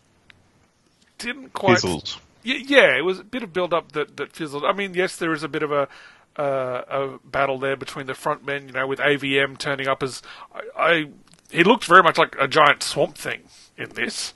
[1.18, 2.16] didn't quite Fizzled.
[2.44, 4.64] Y- yeah, it was a bit of build up that that fizzled.
[4.64, 5.88] I mean, yes, there is a bit of a
[6.36, 10.22] uh, a battle there between the front men, you know, with AVM turning up as
[10.54, 11.08] I, I
[11.50, 13.42] he looked very much like a giant swamp thing
[13.78, 14.34] in this.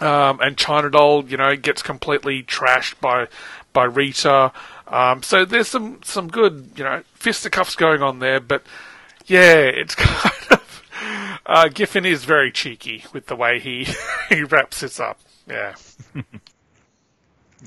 [0.00, 3.28] Um, and China Doll, you know, gets completely trashed by
[3.72, 4.52] by Rita.
[4.88, 8.62] Um, so there's some some good, you know, fisticuffs going on there, but
[9.30, 10.82] yeah, it's kind of
[11.46, 13.86] uh, Giffen is very cheeky with the way he
[14.28, 15.18] he wraps this up.
[15.48, 15.74] Yeah.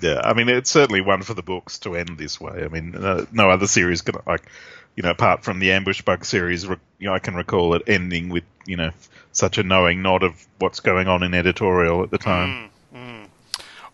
[0.02, 2.63] Yeah, I mean, it's certainly one for the books to end this way.
[2.63, 4.41] I mean, uh, no other series can, like,
[4.95, 7.84] you know, apart from the Ambush Bug series, re- you know, I can recall it
[7.86, 8.89] ending with, you know,
[9.34, 12.71] such a knowing nod of what's going on in editorial at the time.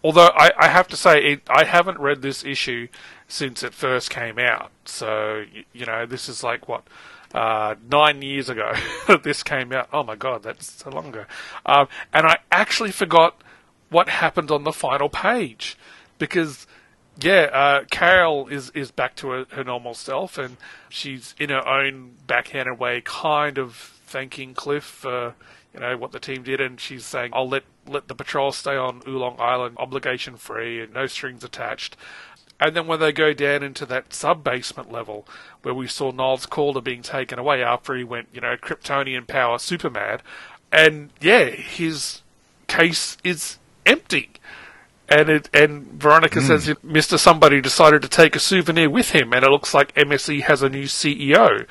[0.02, 2.88] Although I, I have to say, it, I haven't read this issue
[3.28, 4.72] since it first came out.
[4.86, 6.84] So, y- you know, this is like, what,
[7.34, 8.74] uh, nine years ago
[9.08, 9.90] that this came out.
[9.94, 11.26] Oh my god, that's so long ago.
[11.66, 13.42] Um, and I actually forgot
[13.90, 15.78] what happened on the final page.
[16.18, 16.68] Because,
[17.22, 20.58] yeah, uh, Carol is, is back to her, her normal self and
[20.90, 25.36] she's in her own backhanded way kind of thanking Cliff for
[25.74, 28.76] you know what the team did, and she's saying, "I'll let let the patrol stay
[28.76, 31.96] on Oolong Island, obligation free, and no strings attached."
[32.60, 35.26] And then when they go down into that sub basement level
[35.62, 39.58] where we saw Niles Calder being taken away after he went, you know, Kryptonian power
[39.60, 40.22] super mad,
[40.72, 42.22] and yeah, his
[42.68, 44.32] case is empty.
[45.08, 47.18] And it and Veronica says Mr.
[47.18, 50.70] Somebody decided to take a souvenir with him, and it looks like MSE has a
[50.70, 51.66] new CEO.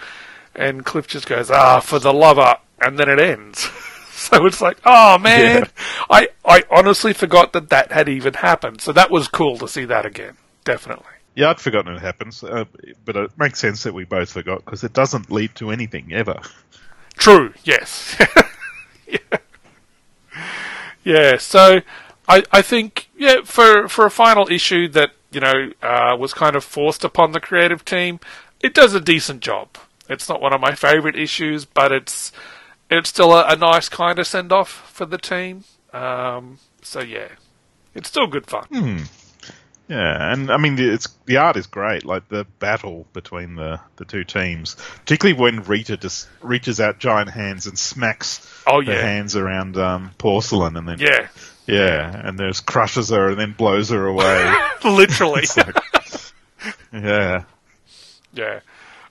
[0.56, 3.60] And Cliff just goes, "Ah, for the lover," and then it ends.
[4.12, 5.68] so it's like, oh man,
[6.10, 8.80] I I honestly forgot that that had even happened.
[8.80, 10.36] So that was cool to see that again.
[10.68, 11.06] Definitely.
[11.34, 12.66] Yeah, I'd forgotten it happens, uh,
[13.06, 16.40] but it makes sense that we both forgot because it doesn't lead to anything ever.
[17.16, 17.54] True.
[17.64, 18.16] Yes.
[19.10, 19.38] Yeah,
[21.02, 21.38] yeah.
[21.38, 21.80] so
[22.28, 26.54] I, I think yeah for for a final issue that you know uh, was kind
[26.54, 28.20] of forced upon the creative team,
[28.60, 29.78] it does a decent job.
[30.10, 32.32] It's not one of my favorite issues, but it's
[32.90, 35.64] it's still a, a nice kind of send off for the team.
[35.94, 37.28] Um, so yeah,
[37.94, 38.66] it's still good fun.
[39.88, 42.04] Yeah, and I mean the- it's the art is great.
[42.04, 47.30] Like the battle between the, the two teams, particularly when Rita just reaches out giant
[47.30, 49.00] hands and smacks Oh, her yeah.
[49.00, 51.28] hands around um, porcelain, and then Yeah,
[51.66, 54.54] yeah, and there's crushes her and then blows her away.
[54.84, 55.46] literally.
[55.56, 55.74] Like-
[56.92, 57.44] yeah,
[58.34, 58.60] Yeah,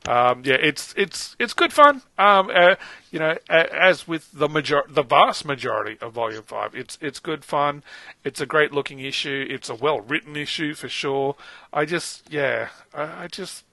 [0.06, 2.02] um, yeah, it's it's it's good fun.
[2.18, 2.76] Um, uh,
[3.12, 7.44] you know, as with the major, the vast majority of Volume Five, it's it's good
[7.44, 7.84] fun.
[8.24, 9.46] It's a great looking issue.
[9.50, 11.36] It's a well written issue for sure.
[11.74, 13.66] I just, yeah, I, I just,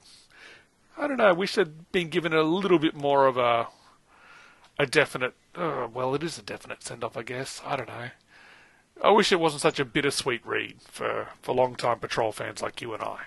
[0.97, 1.27] I don't know.
[1.27, 3.67] I wish I'd been given a little bit more of a
[4.77, 5.33] a definite.
[5.53, 7.61] Uh, well, it is a definite send off, I guess.
[7.65, 8.09] I don't know.
[9.03, 12.81] I wish it wasn't such a bittersweet read for for long time patrol fans like
[12.81, 13.19] you and I.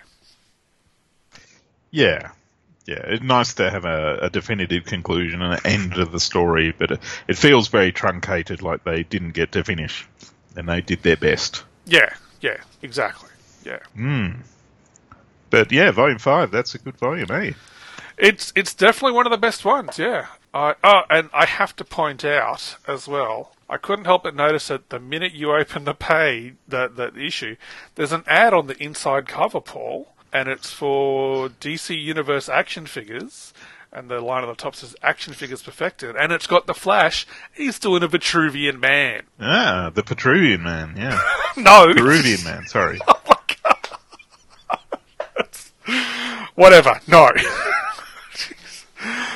[1.91, 2.31] yeah,
[2.89, 3.03] yeah.
[3.05, 6.91] It's nice to have a, a definitive conclusion and an end to the story, but
[6.91, 10.07] it, it feels very truncated, like they didn't get to finish,
[10.55, 11.63] and they did their best.
[11.85, 13.29] Yeah, yeah, exactly.
[13.63, 13.79] Yeah.
[15.49, 17.51] But yeah, volume five, that's a good volume, eh?
[18.17, 20.27] It's it's definitely one of the best ones, yeah.
[20.53, 23.53] I oh, and I have to point out as well.
[23.69, 27.55] I couldn't help but notice that the minute you open the page, the the issue,
[27.95, 33.53] there's an ad on the inside cover, Paul, and it's for DC Universe action figures.
[33.91, 37.25] And the line on the top says "Action Figures Perfected," and it's got the Flash.
[37.51, 39.23] He's doing a Vitruvian man.
[39.39, 41.19] Ah, the Petruvian man, yeah.
[41.57, 42.99] No, Peruvian man, sorry.
[43.07, 45.47] oh my god.
[46.55, 46.99] whatever.
[47.07, 47.31] No.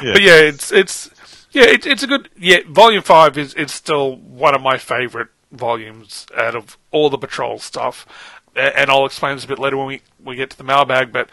[0.01, 0.13] Yeah.
[0.13, 1.10] But yeah, it's it's
[1.51, 2.60] yeah, it, it's a good yeah.
[2.67, 7.60] Volume five is it's still one of my favorite volumes out of all the patrol
[7.60, 8.06] stuff,
[8.55, 11.11] and I'll explain this a bit later when we we get to the mailbag.
[11.11, 11.29] But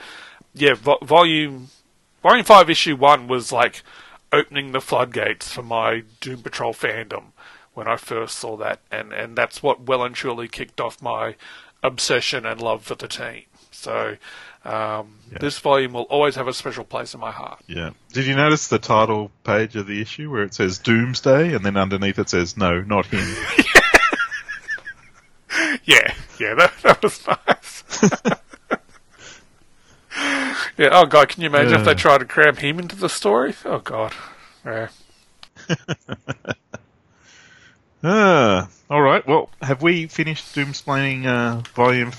[0.55, 1.69] yeah, vo- volume
[2.23, 3.83] volume five issue one was like
[4.33, 7.33] opening the floodgates for my Doom Patrol fandom
[7.75, 11.37] when I first saw that, and and that's what well and truly kicked off my
[11.83, 13.45] obsession and love for the team.
[13.71, 14.17] So.
[14.63, 17.61] Um, This volume will always have a special place in my heart.
[17.67, 17.93] Yeah.
[18.13, 21.79] Did you notice the title page of the issue where it says Doomsday and then
[21.79, 23.27] underneath it says no, not him?
[25.91, 27.83] Yeah, yeah, that, that was nice.
[30.79, 33.55] yeah, oh god, can you imagine if they tried to cram him into the story?
[33.65, 34.13] Oh god.
[34.65, 34.89] Yeah.
[38.05, 39.27] ah, all right.
[39.27, 42.13] Well, have we finished Doomsplaining uh, Volume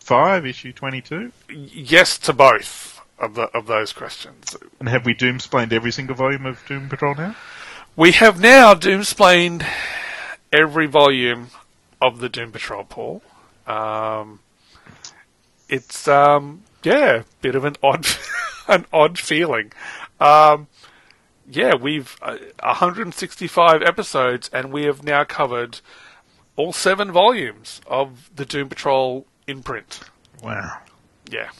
[0.00, 1.30] 5, Issue 22?
[1.50, 4.56] Yes to both of the of those questions.
[4.80, 7.36] And have we Doomsplained every single volume of Doom Patrol now?
[7.94, 9.66] We have now doomsplained
[10.50, 11.50] every volume
[12.00, 13.22] of the Doom Patrol, Paul.
[13.66, 14.40] Um,
[15.68, 18.06] it's um, yeah, bit of an odd,
[18.68, 19.72] an odd feeling.
[20.20, 20.68] Um,
[21.50, 25.80] yeah, we've uh, 165 episodes, and we have now covered
[26.56, 30.00] all seven volumes of the Doom Patrol imprint.
[30.42, 30.78] Wow.
[31.30, 31.50] Yeah,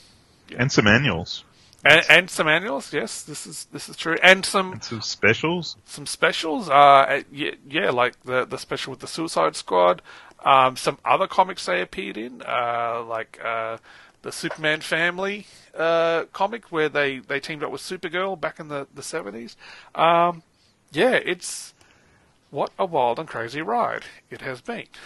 [0.57, 1.44] And some annuals.
[1.85, 2.92] and, and some annuals.
[2.92, 5.77] Yes, this is this is true, and some And some specials.
[5.85, 6.68] some specials.
[6.70, 10.01] Uh, yeah, yeah, like the the special with the Suicide Squad.
[10.44, 13.79] Um, some other comics they appeared in, uh, like uh,
[14.22, 15.46] the Superman Family
[15.77, 19.57] uh, comic, where they, they teamed up with Supergirl back in the the seventies.
[19.94, 20.42] Um,
[20.92, 21.74] yeah, it's
[22.51, 24.87] what a wild and crazy ride it has been.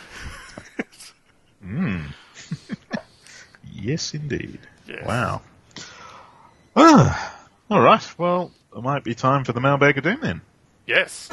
[3.83, 4.61] Yes, indeed.
[4.87, 5.05] Yes.
[5.05, 5.43] Wow.
[6.77, 8.19] Ah, all right.
[8.19, 10.41] Well, it might be time for the mailbag of doom then.
[10.87, 11.29] Yes.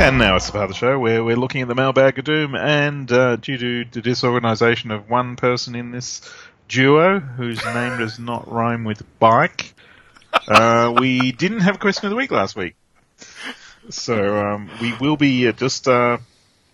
[0.00, 2.24] And now it's the part of the show where we're looking at the mailbag of
[2.24, 6.20] doom, and uh, due to the disorganisation of one person in this
[6.68, 9.72] duo, whose name does not rhyme with bike,
[10.48, 12.74] uh, we didn't have a question of the week last week.
[13.88, 15.88] So um, we will be uh, just.
[15.88, 16.18] Uh,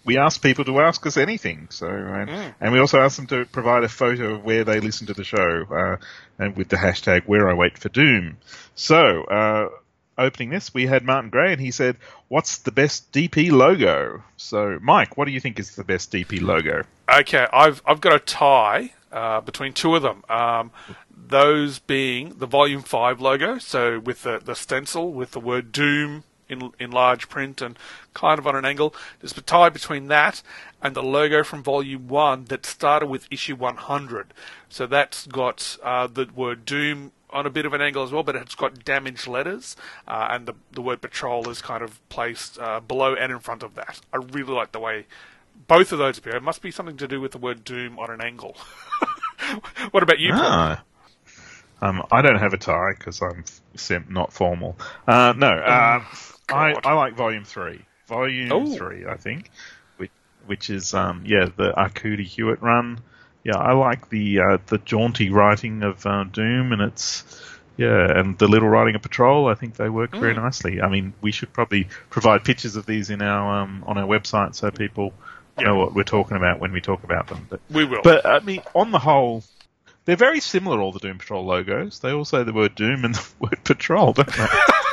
[0.05, 1.69] we asked people to ask us anything.
[1.71, 5.07] So and, and we also asked them to provide a photo of where they listen
[5.09, 5.97] to the show, uh,
[6.39, 8.39] and with the hashtag Where I Wait for Doom.
[8.75, 9.25] So.
[9.25, 9.69] Uh,
[10.21, 11.97] opening this, we had Martin Gray, and he said,
[12.29, 16.41] "What's the best DP logo?" So, Mike, what do you think is the best DP
[16.41, 16.85] logo?
[17.13, 20.25] Okay, I've I've got a tie uh, between two of them.
[20.29, 20.71] Um,
[21.11, 26.25] those being the Volume Five logo, so with the, the stencil with the word Doom
[26.51, 27.79] in in large print and
[28.13, 28.95] kind of on an angle.
[29.21, 30.43] There's a tie between that
[30.83, 34.35] and the logo from Volume One that started with issue 100.
[34.69, 38.23] So that's got uh, the word Doom on a bit of an angle as well,
[38.23, 39.77] but it's got damaged letters,
[40.07, 43.63] uh, and the the word patrol is kind of placed uh, below and in front
[43.63, 44.01] of that.
[44.13, 45.07] I really like the way
[45.67, 46.37] both of those appear.
[46.37, 48.57] It must be something to do with the word doom on an angle.
[49.91, 50.31] what about you?
[50.35, 50.83] Ah.
[51.83, 53.45] Um, I don't have a tie because I'm
[54.09, 54.77] not formal.
[55.07, 56.05] Uh, no, uh,
[56.51, 57.85] I, I like Volume Three.
[58.07, 58.77] Volume Oh.
[58.77, 59.51] Three, I think,
[59.97, 60.11] which,
[60.47, 63.01] which is um, yeah the Arcudi Hewitt run.
[63.45, 67.25] Yeah, I like the uh, the jaunty writing of uh, Doom, and it's
[67.77, 69.49] yeah, and the little writing of Patrol.
[69.49, 70.83] I think they work very nicely.
[70.83, 74.55] I mean, we should probably provide pictures of these in our um, on our website
[74.55, 75.15] so people
[75.59, 77.47] know what we're talking about when we talk about them.
[77.49, 78.03] But We will.
[78.03, 79.43] but I mean, on the whole,
[80.05, 80.81] they're very similar.
[80.81, 82.01] All the Doom Patrol logos.
[82.01, 84.47] They all say the word Doom and the word Patrol, don't they?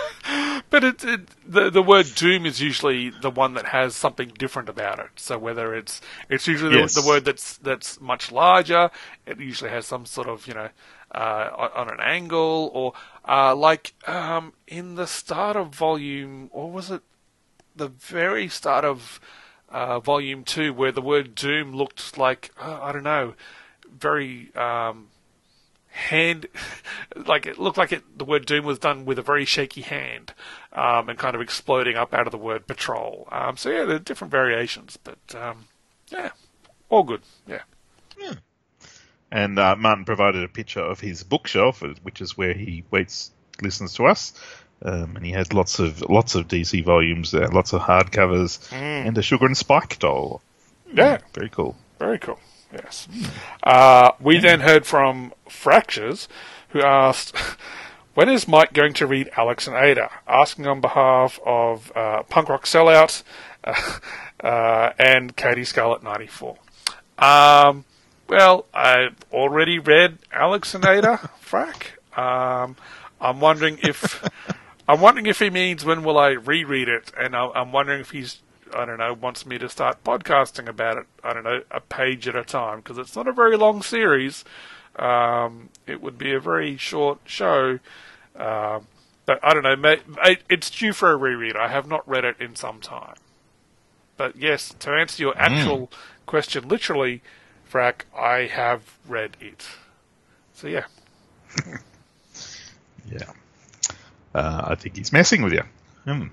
[0.70, 4.68] But it, it, the the word doom is usually the one that has something different
[4.68, 5.11] about it.
[5.15, 6.93] So whether it's it's usually Yes.
[6.93, 8.91] the, the word that's that's much larger,
[9.26, 10.70] it usually has some sort of you know
[11.15, 12.93] uh, on an angle or
[13.28, 17.01] uh, like um, in the start of volume or was it
[17.76, 19.20] the very start of
[19.70, 23.36] uh, volume two where the word doom looked like uh, I don't know
[23.89, 25.07] very um,
[25.98, 26.45] hand
[27.16, 30.34] like it looked like it the word doom was done with a very shaky hand
[30.74, 33.95] um, and kind of exploding up out of the word patrol um, so yeah there
[33.95, 35.66] are different variations but um,
[36.10, 36.30] yeah
[36.89, 37.62] all good yeah
[39.32, 43.32] and uh, Martin provided a picture of his bookshelf, uh, which is where he waits,
[43.62, 44.34] listens to us.
[44.82, 49.18] Um, and he has lots of lots of DC volumes there, lots of hardcovers, and
[49.18, 50.41] a Sugar and Spike doll.
[50.93, 51.76] yeah Very cool.
[51.98, 52.39] Very cool.
[52.72, 53.07] Yes.
[53.63, 56.28] Uh, we then heard from Fractures,
[56.70, 57.36] who asked,
[58.13, 62.49] "When is Mike going to read Alex and Ada?" Asking on behalf of uh, Punk
[62.49, 63.24] Rock Sellout
[64.43, 65.65] uh, and Katie
[66.03, 66.57] ninety four.
[67.18, 67.86] Um,
[68.28, 71.97] well, I've already read Alex and Ada, Frack.
[72.18, 72.76] Um,
[73.22, 74.28] I'm wondering if
[74.88, 78.41] I'm wondering if he means when will I reread it, and I'm wondering if he's
[78.76, 81.05] I don't know wants me to start podcasting about it.
[81.24, 84.43] I don't know a page at a time because it's not a very long series.
[84.97, 87.80] Um, it would be a very short show.
[88.36, 88.88] Um,
[89.26, 89.76] but I don't know.
[89.76, 91.55] May, I- it's due for a reread.
[91.55, 93.15] I have not read it in some time.
[94.15, 95.91] But yes, to answer your actual
[96.26, 97.22] question, literally,
[97.72, 99.65] Frack, I have read it.
[100.53, 100.86] So yeah.
[103.09, 103.32] Yeah.
[104.36, 105.63] Uh, I think he's messing with you.
[106.05, 106.28] Hmm.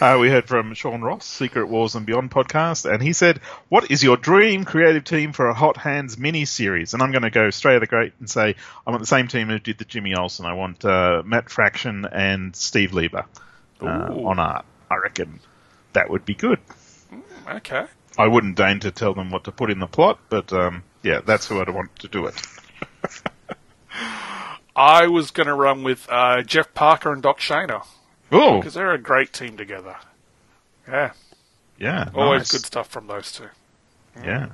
[0.00, 3.90] Uh, we heard from Sean Ross, Secret Wars and Beyond podcast, and he said, What
[3.90, 6.94] is your dream creative team for a Hot Hands mini series?
[6.94, 8.56] And I'm going to go straight at the great and say,
[8.86, 10.46] I want the same team who did the Jimmy Olsen.
[10.46, 13.26] I want uh, Matt Fraction and Steve Lieber
[13.80, 14.64] uh, on art.
[14.90, 15.40] I reckon
[15.92, 16.58] that would be good.
[17.48, 17.86] Okay.
[18.18, 21.20] I wouldn't deign to tell them what to put in the plot, but um, yeah,
[21.24, 22.42] that's who I'd want to do it.
[24.76, 27.84] I was going to run with uh, Jeff Parker and Doc Shaner
[28.32, 29.96] Oh, because they're a great team together.
[30.88, 31.12] Yeah,
[31.78, 32.52] yeah, always nice.
[32.52, 33.48] good stuff from those two.
[34.22, 34.48] Yeah.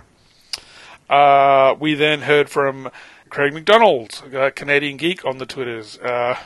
[1.09, 2.91] Uh, we then heard from
[3.29, 6.37] Craig McDonald, a Canadian geek, on the Twitters, uh,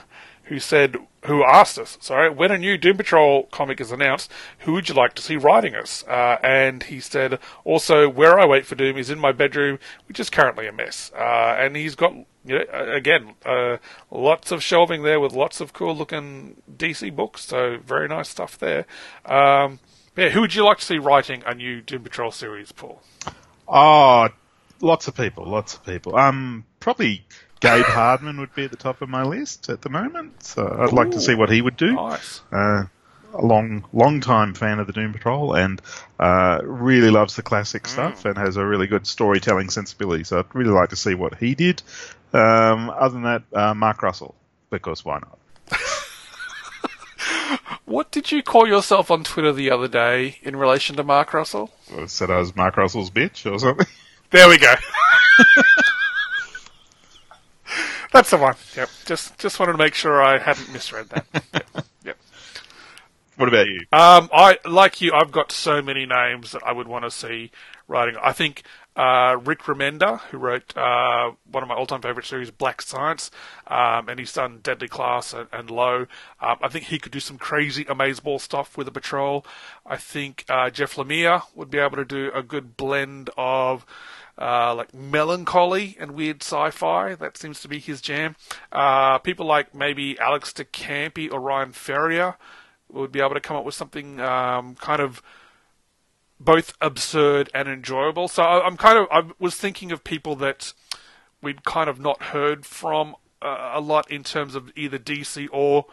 [0.45, 4.73] who said, who asked us, sorry, when a new Doom Patrol comic is announced, who
[4.73, 6.03] would you like to see writing us?
[6.09, 10.19] Uh, and he said, also, where I wait for Doom is in my bedroom, which
[10.19, 11.13] is currently a mess.
[11.15, 12.15] Uh, and he's got,
[12.45, 13.77] you know, again, uh,
[14.11, 18.59] lots of shelving there with lots of cool looking DC books, so very nice stuff
[18.59, 18.87] there.
[19.27, 19.79] Um,
[20.17, 23.03] yeah, who would you like to see writing a new Doom Patrol series, Paul?
[23.69, 24.29] Oh,
[24.81, 26.17] lots of people, lots of people.
[26.17, 27.27] Um, probably
[27.61, 30.43] Gabe Hardman would be at the top of my list at the moment.
[30.43, 31.93] So I'd like to see what he would do.
[31.93, 32.41] Nice.
[32.51, 32.85] Uh,
[33.33, 35.81] a long, long time fan of the Doom Patrol and
[36.19, 40.25] uh, really loves the classic stuff and has a really good storytelling sensibility.
[40.25, 41.83] So I'd really like to see what he did.
[42.33, 44.35] Um, other than that, uh, Mark Russell,
[44.71, 45.39] because why not?
[47.91, 51.73] What did you call yourself on Twitter the other day in relation to Mark Russell?
[51.99, 53.89] I said I was Mark Russell's bitch or something.
[54.31, 54.73] There we go.
[58.13, 58.55] That's the one.
[58.77, 58.89] Yep.
[59.07, 61.27] Just just wanted to make sure I hadn't misread that.
[61.53, 61.67] Yep.
[62.05, 62.19] yep.
[63.37, 63.81] What about you?
[63.93, 65.13] Um, I like you.
[65.15, 67.51] I've got so many names that I would want to see
[67.89, 68.17] writing.
[68.23, 68.65] I think
[68.97, 73.31] uh, Rick Remender, who wrote uh, one of my all-time favorite series, Black Science,
[73.67, 76.07] um, and he's done Deadly Class and, and Low.
[76.41, 79.47] Um, I think he could do some crazy amazeball stuff with the Patrol.
[79.87, 83.87] I think uh, Jeff Lemire would be able to do a good blend of.
[84.41, 87.15] Uh, like melancholy and weird sci-fi.
[87.15, 88.37] That seems to be his jam.
[88.73, 92.37] Uh, people like maybe Alex de Campi or Ryan Ferrier
[92.89, 95.23] would be able to come up with something um, kind of
[96.41, 98.29] both absurd and enjoyable.
[98.29, 100.73] So I, I'm kind of I was thinking of people that
[101.43, 105.87] we'd kind of not heard from uh, a lot in terms of either DC or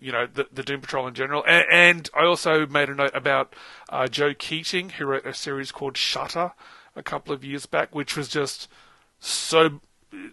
[0.00, 1.44] you know the, the Doom Patrol in general.
[1.46, 3.54] And, and I also made a note about
[3.88, 6.52] uh, Joe Keatinge, who wrote a series called Shutter
[6.96, 8.68] a couple of years back, which was just
[9.18, 9.80] so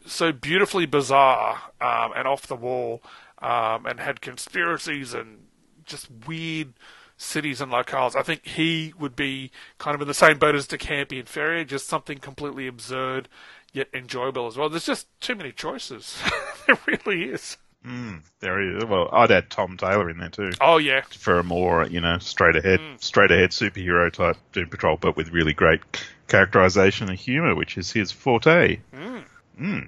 [0.06, 3.02] so beautifully bizarre um, and off the wall,
[3.40, 5.48] um, and had conspiracies and
[5.86, 6.74] just weird
[7.18, 8.16] cities and locales.
[8.16, 11.30] I think he would be kind of in the same boat as de Campi and
[11.30, 13.28] Ferrier, just something completely absurd
[13.74, 14.70] yet enjoyable as well.
[14.70, 16.18] There's just too many choices.
[16.68, 17.58] there really is.
[17.86, 18.86] Mm, there is.
[18.86, 20.52] Well, I'd add Tom Taylor in there too.
[20.62, 23.02] Oh yeah, for a more you know straight ahead, mm.
[23.02, 25.82] straight ahead superhero type Doom Patrol, but with really great
[26.28, 28.80] characterization and humor, which is his forte.
[28.94, 29.24] Mm.
[29.60, 29.88] Mm.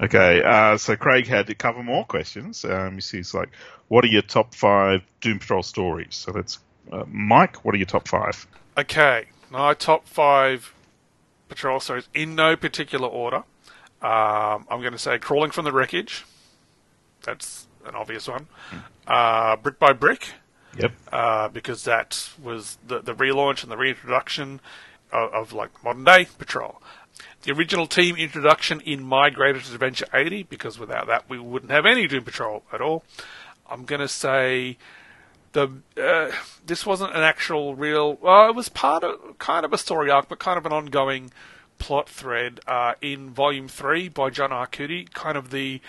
[0.00, 2.64] Okay, uh, so Craig had a couple more questions.
[2.64, 3.50] Um, he's like,
[3.88, 6.60] "What are your top five Doom Patrol stories?" So let's,
[6.92, 8.46] uh, Mike, what are your top five?
[8.78, 10.72] Okay, my top five
[11.48, 13.44] Patrol stories in no particular order.
[14.00, 16.24] Um, I'm going to say "Crawling from the Wreckage."
[17.24, 18.46] That's an obvious one.
[18.70, 18.82] Mm.
[19.06, 20.30] Uh, brick by Brick.
[20.78, 20.92] Yep.
[21.12, 24.60] Uh, because that was the the relaunch and the reintroduction
[25.12, 26.80] of, of like modern day Patrol
[27.42, 31.86] the original team introduction in My Greatest Adventure 80, because without that we wouldn't have
[31.86, 33.04] any Doom Patrol at all.
[33.68, 34.76] I'm going to say
[35.52, 35.68] the
[36.00, 36.30] uh,
[36.64, 38.14] this wasn't an actual real.
[38.14, 41.32] Well, it was part of kind of a story arc, but kind of an ongoing
[41.78, 45.10] plot thread uh, in Volume Three by John Arcudi.
[45.12, 45.80] Kind of the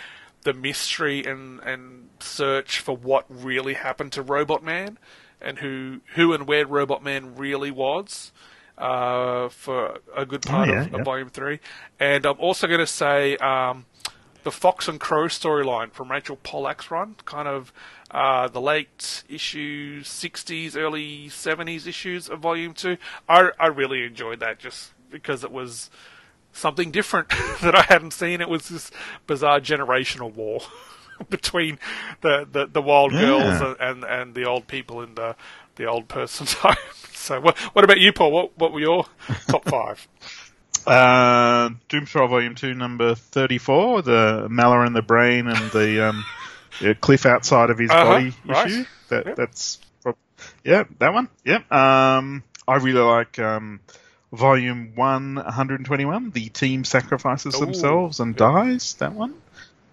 [0.44, 4.98] the mystery and and search for what really happened to Robot Man
[5.42, 8.32] and who who and where Robot Man really was
[8.78, 11.00] uh, for a good part oh, yeah, of, yeah.
[11.00, 11.60] of, Volume 3.
[12.00, 13.86] And I'm also going to say um,
[14.44, 17.72] the Fox and Crow storyline from Rachel Pollack's run, kind of
[18.12, 22.98] uh, the late issues, 60s, early 70s issues of Volume 2.
[23.30, 25.90] I, I really enjoyed that just because it was
[26.54, 27.30] something different
[27.62, 28.42] that I hadn't seen.
[28.42, 28.92] It was this
[29.28, 30.62] bizarre generational war.
[31.30, 31.78] between
[32.22, 33.22] the, the, the wild yeah.
[33.22, 35.36] girls and, and, the old people in the
[35.76, 36.76] the old person's home.
[37.14, 38.32] So, what, what about you, Paul?
[38.32, 39.06] What, what were your
[39.48, 40.08] top five?
[40.86, 46.26] Uh, Doom Patrol Volume 2, number 34, the Mallah and the Brain and the um,
[47.00, 48.68] cliff outside of his uh-huh, body right.
[48.68, 48.86] issue.
[49.10, 49.36] That, yep.
[49.38, 49.80] That's,
[50.66, 51.30] yeah, that one.
[51.46, 53.80] Yeah, Um, I really like um,
[54.34, 58.36] Volume 1, 121, The Team Sacrifices Ooh, Themselves and.
[58.36, 58.96] Dies.
[58.96, 59.36] That one.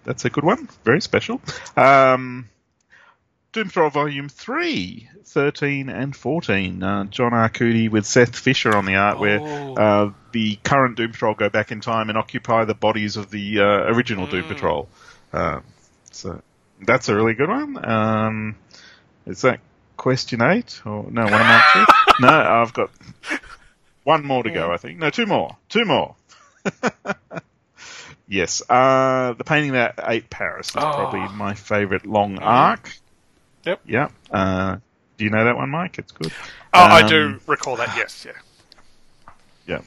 [0.03, 0.67] That's a good one.
[0.83, 1.39] Very special.
[1.77, 2.49] Um,
[3.53, 6.81] Doom Patrol Volume 3, 13 and 14.
[6.81, 9.19] Uh, John Arcudi with Seth Fisher on the art, oh.
[9.19, 13.29] where uh, the current Doom Patrol go back in time and occupy the bodies of
[13.29, 14.31] the uh, original mm.
[14.31, 14.89] Doom Patrol.
[15.33, 15.63] Um,
[16.11, 16.41] so
[16.81, 17.87] that's a really good one.
[17.87, 18.55] Um,
[19.27, 19.59] is that
[19.97, 20.81] question eight?
[20.83, 21.41] Or no, one am
[21.75, 21.85] I
[22.19, 22.89] no, I've got
[24.03, 24.99] one more to go, I think.
[24.99, 25.57] No, two more.
[25.69, 26.15] Two more.
[28.27, 28.61] yes.
[28.67, 30.79] Uh, the painting that ate Paris is oh.
[30.79, 32.41] probably my favourite long mm.
[32.41, 32.91] arc.
[33.65, 33.81] Yep.
[33.85, 34.09] Yeah.
[34.31, 34.77] Uh,
[35.17, 35.99] do you know that one, Mike?
[35.99, 36.31] It's good.
[36.73, 37.95] Oh, um, I do um, recall that.
[37.95, 38.25] Yes.
[38.25, 38.31] Yeah.
[39.67, 39.81] Yeah.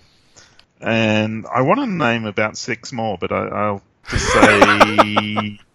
[0.81, 5.59] And I want to name about six more, but I, will just say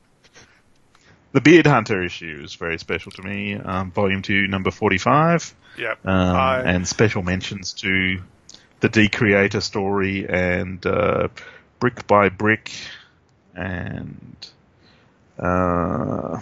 [1.31, 3.55] the Beard Hunter issue is very special to me.
[3.55, 5.53] Um, volume two, number forty-five.
[5.77, 5.95] Yeah.
[6.03, 6.61] Um, I...
[6.61, 8.21] And special mentions to
[8.79, 11.29] the Decreator story and uh,
[11.79, 12.71] Brick by Brick
[13.55, 14.35] and.
[15.37, 16.41] Uh,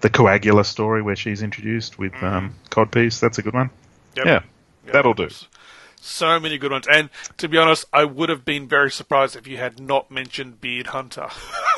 [0.00, 2.22] the Coagula story where she's introduced with mm.
[2.22, 3.20] um, Codpiece.
[3.20, 3.70] That's a good one.
[4.16, 4.26] Yep.
[4.26, 4.92] Yeah, yep.
[4.92, 5.28] that'll do.
[6.00, 6.86] So many good ones.
[6.90, 10.60] And to be honest, I would have been very surprised if you had not mentioned
[10.60, 11.28] Beard Hunter.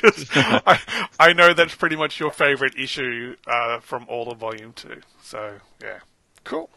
[0.00, 0.80] because I,
[1.18, 5.00] I know that's pretty much your favorite issue uh, from all of Volume 2.
[5.22, 5.98] So, yeah.
[6.44, 6.70] Cool.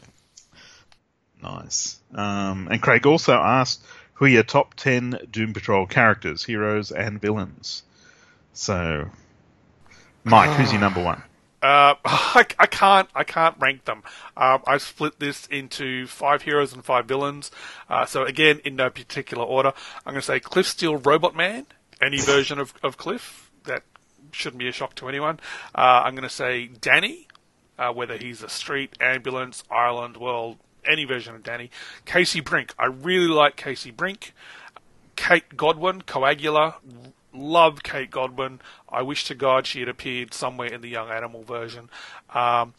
[1.42, 2.00] Nice.
[2.14, 7.22] Um, and Craig also asked who are your top 10 Doom Patrol characters, heroes, and
[7.22, 7.84] villains?
[8.52, 9.10] So,
[10.26, 11.24] Mike, who's your number one?
[11.62, 14.02] Uh, I, I, can't I can't rank them.
[14.38, 17.52] Um, I split this into five heroes and five villains.
[17.90, 19.74] Uh, so again, in no particular order,
[20.06, 21.66] I'm going to say Cliff Steele, Robot Man,
[22.02, 23.52] any version of, of Cliff.
[23.66, 23.84] That
[24.32, 25.40] shouldn't be a shock to anyone.
[25.76, 27.28] Uh, I'm going to say Danny,
[27.78, 30.58] uh, whether he's a street, ambulance, Ireland, world,
[30.90, 31.70] any version of Danny.
[32.06, 34.34] Casey Brink, I really like Casey Brink.
[35.16, 36.76] Kate Godwin, Coagula,
[37.34, 38.62] love Kate Godwin.
[38.88, 41.90] I wish to God she had appeared somewhere in the Young Animal version.
[42.34, 42.74] Um,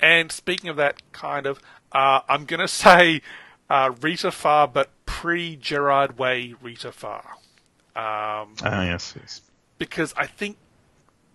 [0.00, 1.60] and speaking of that, kind of,
[1.92, 3.22] uh, I'm going to say
[3.70, 7.36] uh, Rita Farr, but pre Gerard Way Rita Farr.
[7.96, 9.40] Um, ah, yes, yes.
[9.78, 10.58] Because I think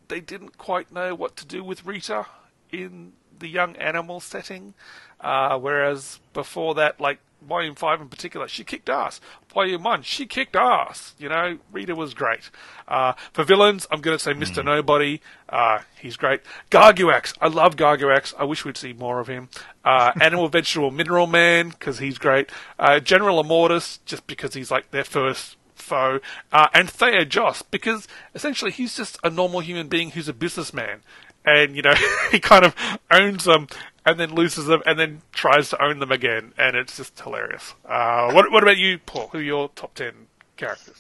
[0.10, 2.28] they didn't quite know what to do with Rita
[2.72, 4.76] in the Young Animal setting.
[5.20, 9.20] Uh, whereas before that, like Volume 5 in particular, she kicked ass.
[9.52, 11.16] Volume 1, she kicked ass.
[11.18, 12.52] You know, Rita was great.
[12.88, 14.64] Uh, for villains, I'm going to say Mr.
[14.64, 15.22] Nobody.
[15.50, 16.42] Uh, he's great.
[16.70, 18.34] Garguax, I love Garguax.
[18.38, 19.50] I wish we'd see more of him.
[19.84, 22.52] Uh, Animal, Vegetable, Mineral Man, because he's great.
[22.78, 26.20] Uh, General Immortus, just because he's like their first foe.
[26.52, 31.02] Uh, and Thayer Jost, because essentially he's just a normal human being who's a businessman.
[31.44, 31.96] And, you know,
[32.32, 32.76] he kind of
[33.10, 33.68] owns them
[34.06, 36.54] and then loses them and then tries to own them again.
[36.58, 37.74] And it's just hilarious.
[37.86, 39.30] Uh, what, what about you, Paul?
[39.32, 40.14] Who are your top 10
[40.58, 40.98] characters?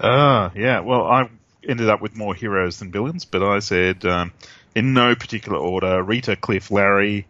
[0.00, 0.80] Ah, yeah.
[0.80, 1.28] Well, I
[1.66, 4.32] ended up with more heroes than villains, but I said um,
[4.74, 7.26] in no particular order: Rita, Cliff, Larry,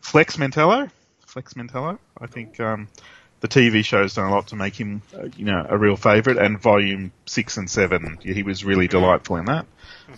[0.00, 0.90] Flex Mentello.
[1.26, 1.98] Flex Mentello.
[2.18, 2.88] I think um,
[3.44, 6.38] the TV show's done a lot to make him, uh, you know, a real favourite.
[6.38, 9.66] And Volume Six and Seven, he was really delightful in that.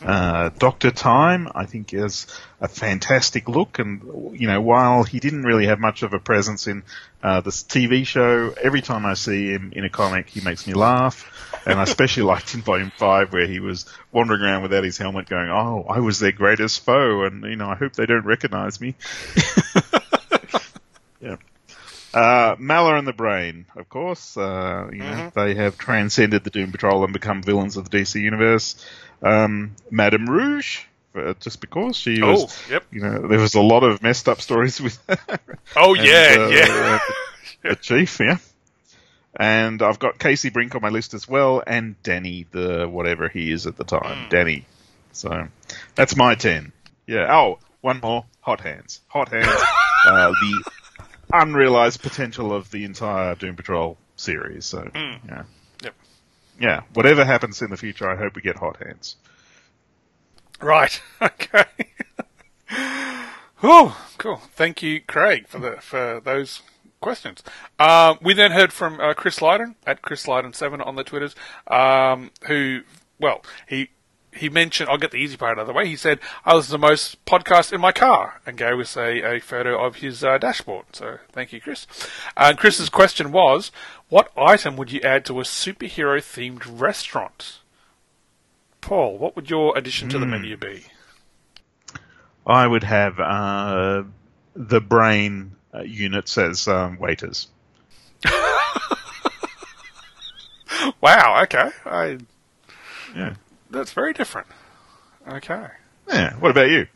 [0.01, 2.29] Uh, Doctor Time, I think, is
[2.61, 6.68] a fantastic look, and you know, while he didn't really have much of a presence
[6.68, 6.85] in
[7.20, 10.74] uh, this TV show, every time I see him in a comic, he makes me
[10.74, 11.29] laugh.
[11.66, 15.29] And I especially liked in Volume Five where he was wandering around without his helmet,
[15.29, 18.81] going, "Oh, I was their greatest foe," and you know, I hope they don't recognize
[18.81, 18.95] me.
[21.20, 21.37] yeah.
[22.16, 24.36] Uh, Mallah and the Brain, of course.
[24.36, 28.20] Uh, you know, they have transcended the Doom Patrol and become villains of the DC
[28.20, 28.82] universe.
[29.22, 30.80] Um, Madame Rouge,
[31.14, 32.84] uh, just because she was, Oh, yep.
[32.90, 35.38] you know, there was a lot of messed up stories with her.
[35.76, 36.98] Oh, And, yeah, uh, yeah.
[37.62, 38.38] the, chief, yeah.
[39.38, 43.50] And I've got Casey Brink on my list as well, and Danny, the whatever he
[43.52, 44.64] is at the time, Danny.
[45.12, 45.48] So
[45.94, 46.72] that's my ten.
[47.06, 47.26] Yeah.
[47.30, 48.24] Oh, one more.
[48.40, 49.00] Hot Hands.
[49.08, 49.46] Hot Hands.
[50.06, 50.64] uh, the
[51.33, 54.64] unrealized potential of the entire Doom Patrol series.
[54.66, 55.45] So yeah.
[55.83, 55.95] Yep.
[56.61, 56.81] Yeah.
[56.95, 59.16] Whatever happens in the future, I hope we get Hot Hands.
[60.61, 61.01] Right.
[61.22, 61.64] Okay.
[63.62, 64.37] oh, cool.
[64.55, 66.62] Thank you, Craig, for the for those
[67.01, 67.43] questions.
[67.79, 71.37] Um, we then heard from uh, Chris Lydon at Chris Lydon seven on the Twitters,
[71.68, 72.81] um, who,
[73.20, 73.91] well, he
[74.37, 74.89] he mentioned.
[74.89, 75.87] I'll get the easy part out of the way.
[75.87, 79.41] He said I listen to most podcasts in my car, and gave us a, a
[79.41, 80.87] photo of his uh, dashboard.
[80.93, 81.87] So thank you, Chris.
[82.37, 83.72] Uh, Chris's question was,
[84.09, 87.59] what item would you add to a superhero themed restaurant?
[88.80, 90.84] Paul, what would your addition to the menu be?
[92.47, 94.05] I would have uh,
[94.55, 97.49] the brain uh, units as um, waiters.
[101.01, 101.43] Wow.
[101.45, 101.70] Okay.
[101.84, 102.18] I,
[103.14, 103.34] Yeah.
[103.77, 104.49] That's very different.
[105.29, 105.66] Okay.
[106.09, 106.35] Yeah.
[106.37, 106.87] What about you?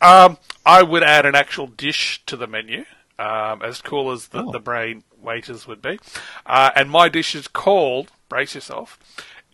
[0.00, 2.84] Um, I would add an actual dish to the menu,
[3.18, 4.52] um, as cool as the, Oh.
[4.52, 5.98] the brain waiters would be.
[6.44, 8.98] Uh, and my dish is called, brace yourself,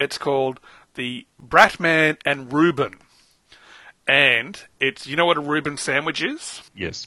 [0.00, 0.58] it's called
[0.94, 2.94] the Bratman and Reuben.
[4.06, 6.62] And it's, you know what a Reuben sandwich is?
[6.74, 7.06] Yes.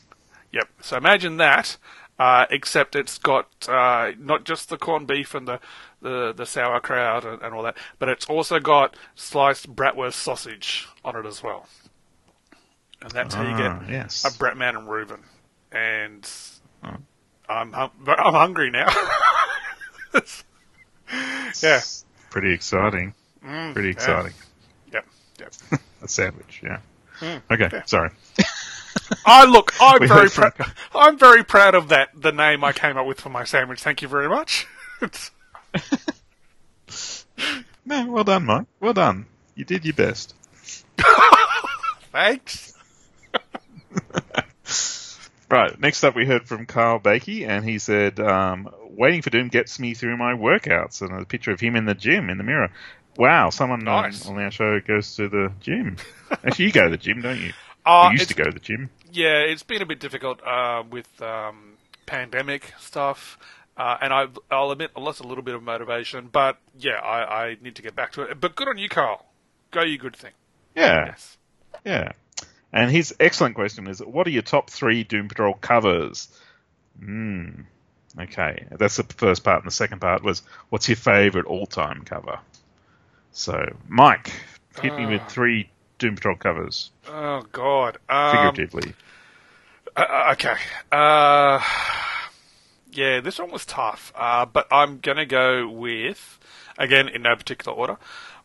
[0.52, 0.70] Yep.
[0.82, 1.78] So imagine that,
[2.18, 5.60] uh, except it's got uh, not just the corned beef and the,
[6.06, 11.16] the, the sauerkraut and, and all that, but it's also got sliced bratwurst sausage on
[11.16, 11.66] it as well.
[13.02, 14.24] And that's how you Ah, get yes.
[14.24, 15.22] a Bratman and Reuben.
[15.72, 16.30] And
[17.50, 18.88] I'm hum- I'm hungry now.
[21.62, 21.82] yeah.
[22.30, 23.14] Pretty exciting.
[23.74, 24.34] Pretty exciting.
[24.94, 25.06] Yep.
[25.40, 25.54] Yep.
[26.04, 27.40] A sandwich, yeah.
[27.52, 28.12] okay, sorry.
[29.26, 29.74] I look.
[29.82, 30.54] I'm We very proud.
[30.94, 32.10] I'm very proud of that.
[32.20, 33.82] The name I came up with for my sandwich.
[33.82, 34.68] Thank you very much.
[37.88, 38.66] No, well done, Mike.
[38.80, 39.28] Well done.
[39.54, 40.34] You did your best.
[42.12, 42.74] Thanks.
[45.48, 49.50] Right, next up we heard from Carl Bakey, and he said, um, waiting for Doom
[49.50, 52.44] gets me through my workouts, and a picture of him in the gym, in the
[52.44, 52.72] mirror.
[53.16, 54.26] Wow, someone on- Nice.
[54.28, 55.98] on, our show goes to the gym.
[56.44, 57.54] Actually, you go to the gym, don't you?
[57.86, 58.90] Uh, you used to go to the gym.
[59.12, 61.74] Yeah, it's been a bit difficult uh, with um,
[62.08, 63.38] pandemic stuff,
[63.78, 66.30] uh, and I, I'll admit I lost a little bit of motivation.
[66.32, 68.40] But yeah, I, I need to get back to it.
[68.40, 69.26] But good on you, Carl.
[69.72, 70.32] Go, you good thing.
[70.76, 71.38] Yeah, Yes.
[71.84, 72.12] yeah.
[72.74, 76.28] And his excellent question is, what are your top three Doom Patrol covers?
[77.00, 77.62] Hmm.
[78.20, 82.40] Okay, that's the first part, and the second part was, what's your favourite all-time cover?
[83.34, 84.32] So, Mike,
[84.82, 85.70] hit me with three
[86.00, 87.98] Doom Patrol covers, Oh God.
[88.08, 88.94] Um, figuratively.
[89.98, 90.56] Uh, okay.
[90.92, 91.62] Uh,
[92.96, 96.40] yeah, this one was tough, uh, but I'm gonna go with
[96.78, 97.98] again in no particular order.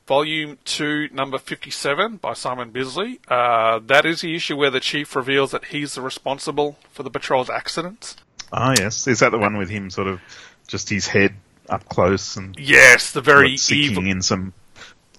[0.06, 3.20] Volume two, number fifty-seven by Simon Bisley.
[3.28, 7.10] Uh, that is the issue where the chief reveals that he's the responsible for the
[7.10, 8.16] patrol's accidents.
[8.52, 9.06] Ah, yes.
[9.06, 10.20] Is that the one with him sort of
[10.66, 11.34] just his head
[11.68, 14.04] up close and Yes, the very evil.
[14.04, 14.52] in some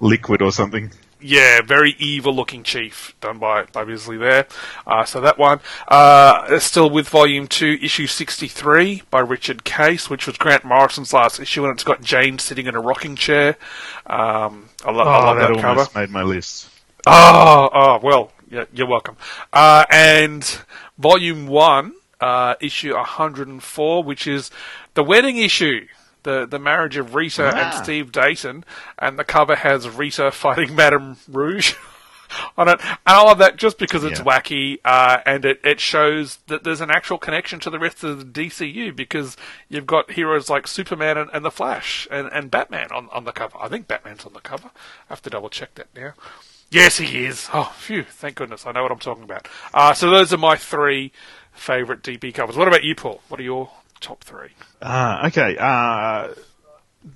[0.01, 0.91] liquid or something?
[1.21, 4.47] Yeah, very evil looking chief done by, by Bisley there.
[4.85, 5.59] Uh, so that one.
[5.87, 11.39] Uh, still with volume 2, issue 63 by Richard Case, which was Grant Morrison's last
[11.39, 13.57] issue, and it's got Jane sitting in a rocking chair.
[14.05, 15.99] Um, I, lo- I Oh, love that that, cover.
[15.99, 16.67] made my list.
[17.07, 19.15] Oh, oh, well, yeah, you're welcome.
[19.53, 20.59] Uh, and
[20.97, 24.51] volume 1, uh, issue 104, which is
[24.93, 25.87] the wedding issue.
[26.23, 27.81] The, the marriage of Rita and Ah.
[27.81, 28.63] Steve Dayton,
[28.99, 31.73] and the cover has Rita fighting Madame Rouge
[32.57, 32.79] on it.
[32.83, 34.25] And I love that just because it's Yeah.
[34.25, 38.19] wacky, uh, and it, it shows that there's an actual connection to the rest of
[38.33, 39.35] the DCU because
[39.67, 43.31] you've got heroes like Superman and, and the Flash and, and Batman on, on the
[43.31, 43.57] cover.
[43.59, 44.69] I think Batman's on the cover.
[45.09, 46.13] I have to double check that now.
[46.69, 47.49] Yes, he is.
[47.53, 48.03] Oh, phew!
[48.03, 49.47] Thank goodness, I know what I'm talking about.
[49.73, 51.11] Uh, so those are my three
[51.51, 52.55] favourite DP covers.
[52.55, 53.19] What about you, Paul?
[53.27, 53.69] What are your
[54.01, 54.49] top three?
[54.81, 55.55] Uh, okay.
[55.57, 56.29] Uh,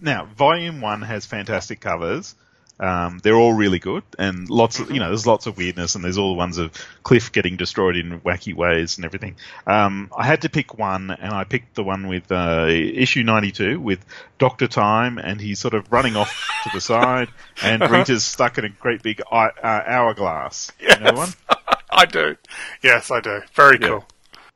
[0.01, 2.36] now, Volume One has fantastic covers.
[2.77, 5.07] Um, they're all really good, and lots of you know.
[5.07, 6.73] There's lots of weirdness, and there's all the ones of
[7.03, 9.38] Cliff getting destroyed in wacky ways and everything.
[9.65, 13.79] Um, I had to pick one, and I picked the one with uh, issue 92
[13.79, 14.05] with
[14.39, 16.29] Doctor Time, and he's sort of running off
[16.65, 17.29] to the side,
[17.63, 20.69] and Rita's stuck in a great big eye, uh, hourglass.
[20.77, 21.29] You know one?
[21.91, 22.36] I do.
[22.83, 23.39] Yes, I do.
[23.53, 23.88] Very Yeah.
[23.88, 24.05] cool.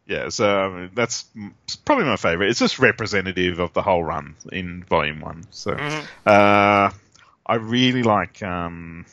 [0.09, 1.25] Yeah, so um, that's
[1.85, 2.49] probably my favourite.
[2.49, 5.43] It's just representative of the whole run in Volume One.
[5.51, 5.73] So
[6.25, 6.89] uh,
[7.45, 9.05] I really like um,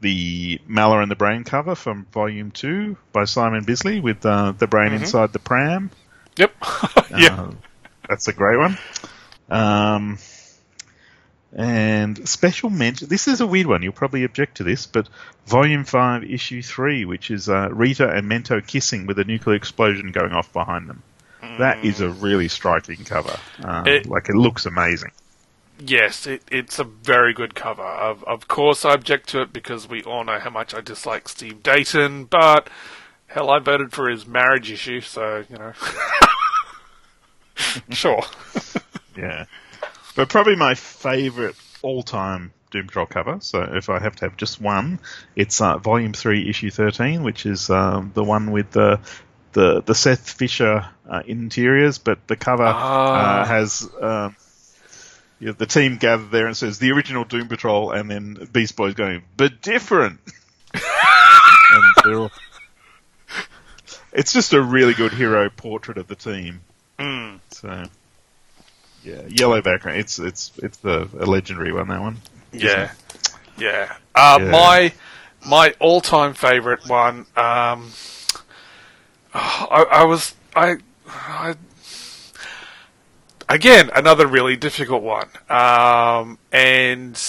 [0.00, 4.66] the Mallah and the Brain cover from Volume Two by Simon Bisley with uh, the
[4.66, 5.92] brain inside the pram.
[6.38, 6.54] Yep.
[7.16, 7.42] yeah.
[7.42, 7.50] Uh,
[8.08, 8.76] that's a great one.
[9.48, 10.18] Um,
[11.54, 13.08] and special mention.
[13.08, 13.82] This is a weird one.
[13.82, 15.08] You'll probably object to this, but
[15.46, 20.12] Volume Five, Issue Three, which is uh, Rita and Mento kissing with a nuclear explosion
[20.12, 21.02] going off behind them.
[21.58, 23.36] That is a really striking cover.
[23.62, 25.10] Uh, It- like it looks amazing.
[25.84, 27.82] Yes, it, it's a very good cover.
[27.82, 31.28] Of, of course, I object to it because we all know how much I dislike
[31.28, 32.70] Steve Dayton, but
[33.26, 35.72] hell, I voted for his marriage issue, so, you know.
[37.90, 38.22] sure.
[39.14, 39.44] Yeah,
[40.14, 43.38] but probably my favourite all-time Doom Patrol cover.
[43.40, 44.98] So if I have to have just one,
[45.36, 49.00] it's uh, Volume Three, Issue Thirteen, which is um, the one with the
[49.52, 53.42] the the Seth Fisher uh, interiors, but the cover Ah.
[53.42, 53.88] uh, has.
[54.00, 54.36] Um,
[55.38, 58.94] yeah, the team gathered there and says the original Doom Patrol, and then Beast Boy's
[58.94, 60.20] going, but different.
[62.06, 62.30] all...
[64.12, 66.60] It's just a really good hero portrait of the team.
[66.96, 67.40] Mm.
[67.50, 67.84] So,
[69.04, 69.98] yeah, yellow background.
[69.98, 71.88] It's it's it's the a legendary one.
[71.88, 72.18] That one.
[72.52, 72.92] Yeah.
[73.58, 73.96] Yeah.
[74.14, 74.50] Uh, Yeah.
[74.50, 74.92] My
[75.46, 77.26] my all time favourite one.
[77.36, 77.92] Um,
[79.34, 80.76] I, I was I,
[81.08, 81.54] I
[83.48, 85.28] again another really difficult one.
[85.48, 87.20] Um, and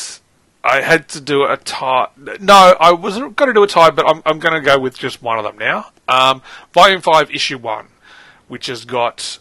[0.63, 2.07] I had to do a tie.
[2.39, 4.97] No, I wasn't going to do a tie, but I'm I'm going to go with
[4.97, 5.87] just one of them now.
[6.07, 6.41] Um,
[6.73, 7.87] Volume five, issue one,
[8.47, 9.39] which has got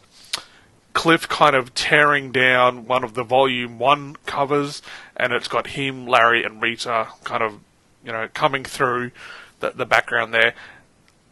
[0.92, 4.82] Cliff kind of tearing down one of the volume one covers,
[5.16, 7.60] and it's got him, Larry, and Rita kind of,
[8.04, 9.10] you know, coming through
[9.60, 10.54] the, the background there.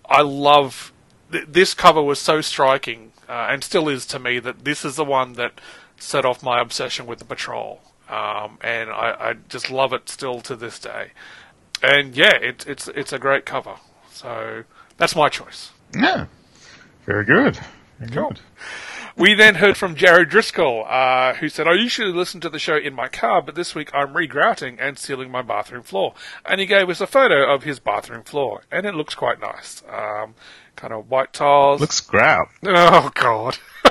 [0.08, 0.92] I love
[1.30, 4.96] th- this cover was so striking, uh, and still is to me, that this is
[4.96, 5.60] the one that
[5.98, 10.40] set off my obsession with the patrol, um, and I, I just love it still
[10.40, 11.12] to this day.
[11.82, 13.76] And yeah, it's it's it's a great cover.
[14.12, 14.64] So
[14.96, 15.70] that's my choice.
[15.94, 16.26] Yeah,
[17.06, 17.58] very good.
[17.98, 18.28] Very Cool.
[18.30, 18.40] good.
[19.16, 22.76] We then heard from Jared Driscoll, uh, who said, I usually listen to the show
[22.76, 26.14] in my car, but this week I'm regrouting and sealing my bathroom floor.
[26.44, 29.82] And he gave us a photo of his bathroom floor, and it looks quite nice.
[29.88, 30.34] Um,
[30.76, 31.80] kind of white tiles.
[31.80, 32.48] Looks grout.
[32.64, 33.58] Oh, God.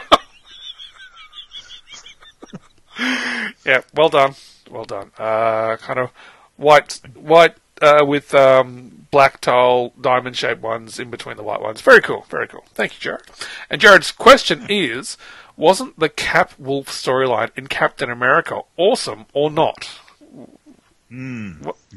[3.65, 4.35] yeah, well done.
[4.69, 5.11] Well done.
[5.17, 6.11] Uh, kind of
[6.55, 11.81] white, white, uh, with, um, black tile, diamond shaped ones in between the white ones.
[11.81, 12.25] Very cool.
[12.29, 12.63] Very cool.
[12.73, 13.23] Thank you, Jared.
[13.69, 15.17] And Jared's question is,
[15.57, 19.89] wasn't the Cap Wolf storyline in Captain America awesome or not?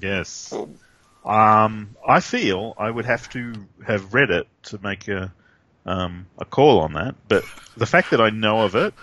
[0.01, 0.53] Yes.
[1.25, 3.55] Um, I feel I would have to
[3.87, 5.33] have read it to make a
[5.85, 7.45] um, a call on that, but
[7.77, 8.95] the fact that I know of it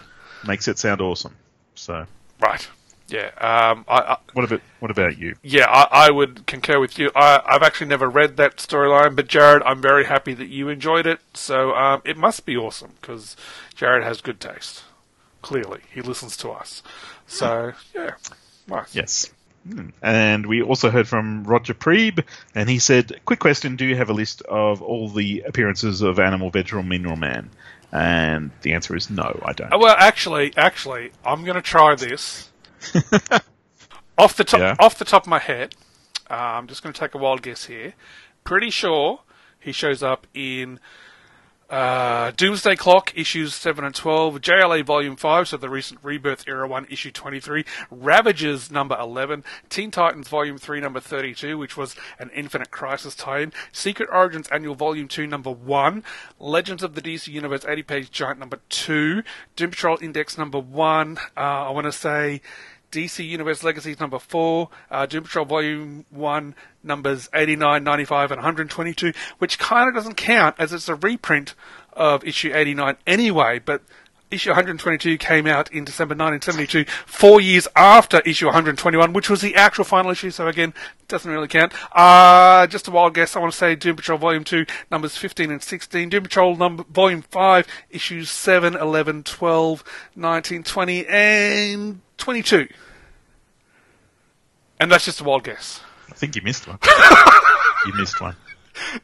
[0.48, 1.36] makes it sound awesome.
[1.76, 2.06] So,
[2.40, 2.68] Right.
[3.10, 3.28] Yeah.
[3.38, 5.36] Um, I, I, what about what about you?
[5.42, 7.12] yeah, I, I would concur with you.
[7.16, 11.08] I, I've actually never read that storyline, but Jared, I'm very happy that you enjoyed
[11.08, 11.20] it.
[11.34, 13.36] So um, it must be awesome because
[13.76, 14.84] Jared has good taste.
[15.42, 16.84] Clearly, he listens to us.
[17.28, 18.12] So yeah,
[18.68, 18.96] nice.
[18.96, 19.32] Yes.
[19.68, 19.90] Hmm.
[20.02, 22.24] And we also heard from Roger Preeb,
[22.56, 26.20] and he said, "Quick question: Do you have a list of all the appearances of
[26.20, 27.50] Animal, Vegetable, Mineral Man?"
[27.92, 29.74] And the answer is no, I don't.
[29.74, 32.49] Uh, Well, actually, actually, I'm going to try this
[34.18, 34.76] off the top Yeah.
[34.80, 35.76] off the top of my head.
[36.30, 37.94] Uh, I'm just going to take a wild guess here.
[38.44, 39.22] Pretty sure
[39.60, 40.80] he shows up in
[41.70, 46.68] uh, Doomsday Clock, issues 7 and 12, JLA Volume 5, so the recent Rebirth Era
[46.68, 52.32] 1, issue 23, Ravagers, number 11, Teen Titans Volume 3, number 32, which was an
[52.34, 56.04] Infinite Crisis tie-in, Secret Origins Annual Volume 2, number 1,
[56.40, 59.22] Legends of the DC Universe 80 page giant number 2,
[59.56, 62.42] Doom Patrol Index number 1, uh, I want to say
[62.92, 69.14] DC Universe Legacies number 4, uh, Doom Patrol Volume 1, numbers 89, 95, and 122,
[69.38, 71.56] which kind of doesn't count as it's a reprint
[71.94, 73.82] of issue 89 anyway, but
[74.32, 79.56] issue 122 came out in December 1972, four years after issue 121, which was the
[79.56, 80.74] actual final issue, so again,
[81.08, 81.74] doesn't really count.
[81.96, 85.52] Uh, just a wild guess, I want to say Doom Patrol Volume 2, numbers 15
[85.52, 89.84] and 16, Doom Patrol number, Volume 5, issues 7, 11, 12,
[90.16, 92.68] 19, 20, and 22.
[94.80, 95.82] And that's just a wild guess.
[96.10, 96.78] I think you missed one.
[97.86, 98.36] you missed one.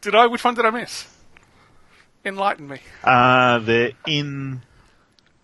[0.01, 0.27] Did I?
[0.27, 1.05] Which one did I miss?
[2.23, 2.79] Enlighten me.
[3.03, 4.61] Uh, they're in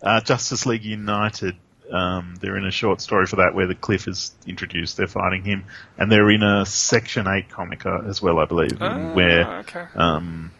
[0.02, 1.56] uh, Justice League United.
[1.90, 4.96] Um, they're in a short story for that where the Cliff is introduced.
[4.96, 5.64] They're fighting him,
[5.98, 9.84] and they're in a Section Eight comic uh, as well, I believe, Ah, where okay.
[9.94, 10.50] um,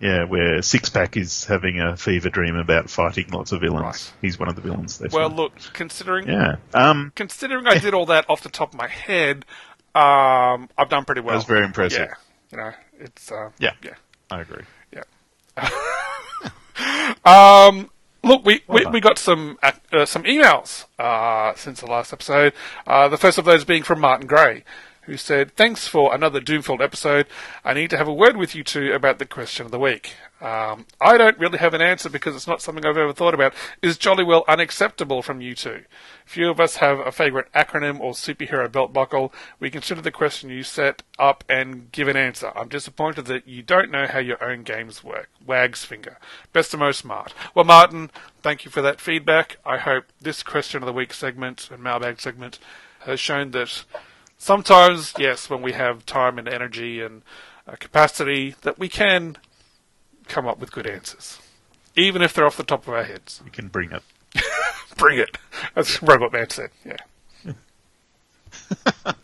[0.00, 3.82] yeah, where Six Pack is having a fever dream about fighting lots of villains.
[3.82, 4.12] Right.
[4.22, 5.02] He's one of the villains.
[5.12, 6.56] Well, look, considering yeah.
[6.72, 9.44] Um, considering I did all that off the top of my head,
[9.94, 11.34] um, I've done pretty well.
[11.34, 12.08] was very impressive.
[12.08, 12.14] Yeah,
[12.52, 13.94] you know, it's uh, yeah, yeah,
[14.30, 14.64] I agree.
[14.92, 15.02] yeah.
[17.24, 17.90] um,
[18.22, 22.52] look, we, we, we got some uh, some emails uh, since the last episode.
[22.86, 24.64] Uh, the first of those being from Martin Gray,
[25.08, 27.26] who said, "Thanks for another Doomfilled episode.
[27.64, 30.14] I need to have a word with you two about the question of the week.
[30.40, 33.54] Um, I don't really have an answer because it's not something I've ever thought about.
[33.82, 35.84] Is jolly well unacceptable from you two?
[36.26, 39.32] Few of us have a favourite acronym or superhero belt buckle.
[39.58, 42.52] We consider the question you set up and give an answer.
[42.54, 45.30] I'm disappointed that you don't know how your own games work.
[45.44, 46.18] Wags finger.
[46.52, 47.32] Best of most smart.
[47.54, 48.10] Well, Martin,
[48.42, 49.56] thank you for that feedback.
[49.64, 52.58] I hope this question of the week segment and mailbag segment
[53.00, 53.84] has shown that
[54.38, 57.22] sometimes, yes, when we have time and energy and
[57.66, 59.36] uh, capacity, that we can
[60.26, 61.38] come up with good answers,
[61.94, 63.42] even if they're off the top of our heads.
[63.44, 64.02] We can bring it.
[64.96, 65.38] Bring it,
[65.76, 66.70] as Robot Man said.
[66.84, 67.52] Yeah.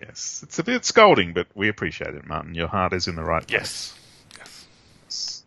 [0.00, 2.54] Yes, it's a bit scolding, but we appreciate it, Martin.
[2.54, 3.94] Your heart is in the right place.
[4.38, 4.54] Yes.
[5.06, 5.42] Yes.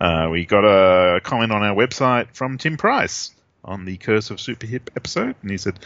[0.00, 3.32] Uh, we got a comment on our website from Tim Price
[3.64, 5.80] on the Curse of Super Hip episode, and he said,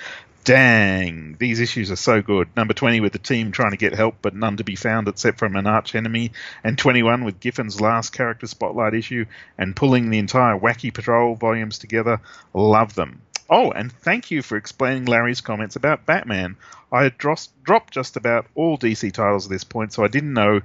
[0.44, 2.48] Dang, these issues are so good.
[2.56, 5.38] Number 20 with the team trying to get help, but none to be found except
[5.38, 6.32] from an arch enemy,
[6.64, 9.26] and 21 with Giffen's last character spotlight issue,
[9.58, 12.20] and pulling the entire Wacky Patrol volumes together.
[12.54, 13.20] Love them.
[13.50, 16.56] Oh, and thank you for explaining Larry's comments about Batman.
[16.92, 20.34] I had dros- dropped just about all DC titles at this point, so I didn't
[20.34, 20.60] know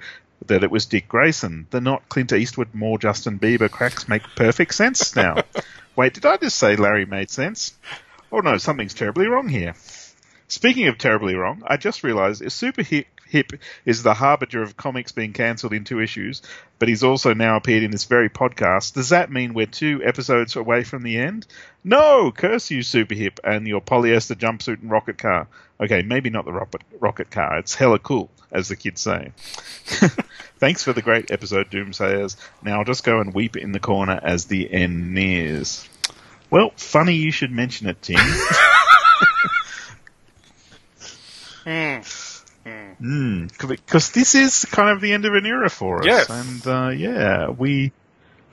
[0.48, 1.68] that it was Dick Grayson.
[1.70, 5.44] The not Clint Eastwood, more Justin Bieber cracks make perfect sense now.
[5.96, 7.74] Wait, did I just say Larry made sense?
[8.34, 9.76] Oh no, something's terribly wrong here.
[10.48, 13.52] Speaking of terribly wrong, I just realised if Super Hip, Hip
[13.86, 16.42] is the harbinger of comics being cancelled in two issues,
[16.80, 20.56] but he's also now appeared in this very podcast, does that mean we're two episodes
[20.56, 21.46] away from the end?
[21.84, 22.32] No!
[22.32, 25.48] Curse you, Super Hip, and your polyester jumpsuit and rocket car.
[25.80, 27.60] Okay, maybe not the rocket, rocket car.
[27.60, 29.32] It's hella cool, as the kids say.
[30.58, 32.36] Thanks for the great episode, Doomsayers.
[32.64, 35.88] Now I'll just go and weep in the corner as the end nears.
[36.50, 38.20] Well, funny you should mention it, Tim.
[43.00, 46.30] Hmm, because this is kind of the end of an era for us, Yes.
[46.30, 47.92] and uh, yeah, we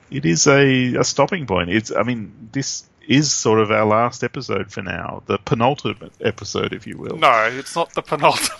[0.09, 1.69] it is a, a stopping point.
[1.69, 6.73] It's I mean this is sort of our last episode for now, the penultimate episode,
[6.73, 7.17] if you will.
[7.17, 8.51] No, it's not the penultimate.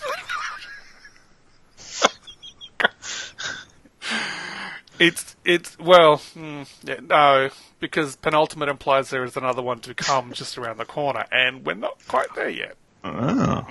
[5.00, 7.50] it's it's well, hmm, yeah, no,
[7.82, 11.74] because penultimate implies there is another one to come just around the corner, and we're
[11.74, 12.78] not quite there yet.
[13.04, 13.68] Oh.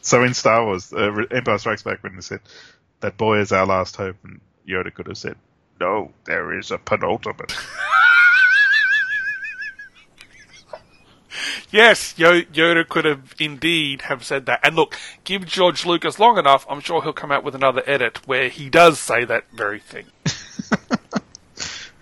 [0.00, 2.40] So in Star Wars, uh, Empire Strikes Back, when they said
[3.00, 5.36] that boy is our last hope, and Yoda could have said,
[5.78, 7.54] "No, there is a penultimate."
[11.70, 14.60] Yes, Yoda could have indeed have said that.
[14.62, 18.26] And look, give George Lucas long enough, I'm sure he'll come out with another edit
[18.26, 20.06] where he does say that very thing.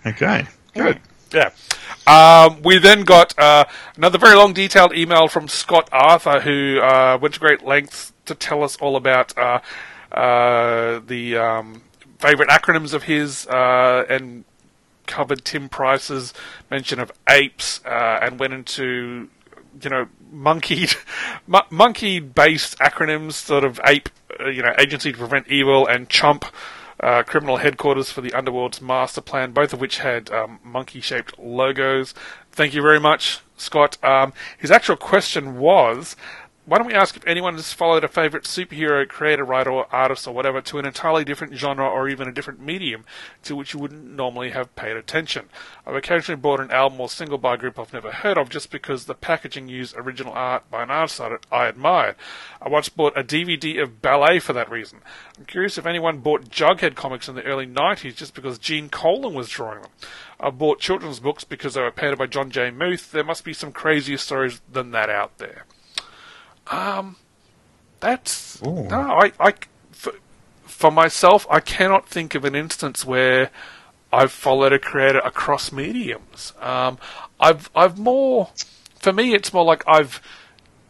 [0.09, 0.99] okay, good.
[1.33, 1.51] Yeah.
[2.07, 3.65] Um, we then got uh,
[3.97, 8.35] another very long, detailed email from Scott Arthur, who uh, went to great lengths to
[8.35, 9.59] tell us all about uh,
[10.11, 11.81] uh, the um,
[12.19, 14.45] favorite acronyms of his uh, and
[15.05, 16.33] covered Tim Price's
[16.69, 19.29] mention of apes uh, and went into
[19.81, 20.95] you know monkeyed,
[21.47, 26.45] mo- monkey-based acronyms, sort of ape, uh, you know, Agency to Prevent Evil and Chump,
[26.99, 32.13] uh, Criminal Headquarters for the Underworld's Master Plan, both of which had um, monkey-shaped logos.
[32.51, 34.03] Thank you very much, Scott.
[34.03, 36.15] Um, his actual question was.
[36.67, 40.27] Why don't we ask if anyone has followed a favourite superhero, creator, writer, or artist,
[40.27, 43.05] or whatever, to an entirely different genre or even a different medium
[43.43, 45.47] to which you wouldn't normally have paid attention?
[45.85, 48.69] I've occasionally bought an album or single by a group I've never heard of just
[48.69, 52.17] because the packaging used original art by an artist I I admired.
[52.61, 54.99] I once bought a DVD of ballet for that reason.
[55.39, 59.33] I'm curious if anyone bought Jughead comics in the early 90s just because Gene Colan
[59.33, 59.91] was drawing them.
[60.37, 62.71] I bought children's books because they were painted by John J.
[62.71, 63.13] Muth.
[63.13, 65.63] There must be some crazier stories than that out there.
[66.69, 67.15] Um,
[67.99, 69.53] that's no, I, I,
[69.91, 70.13] for,
[70.63, 73.49] for myself, I cannot think of an instance where
[74.11, 76.53] I've followed a creator across mediums.
[76.61, 76.97] Um,
[77.39, 78.49] I've, I've more,
[78.95, 80.21] for me, it's more like I've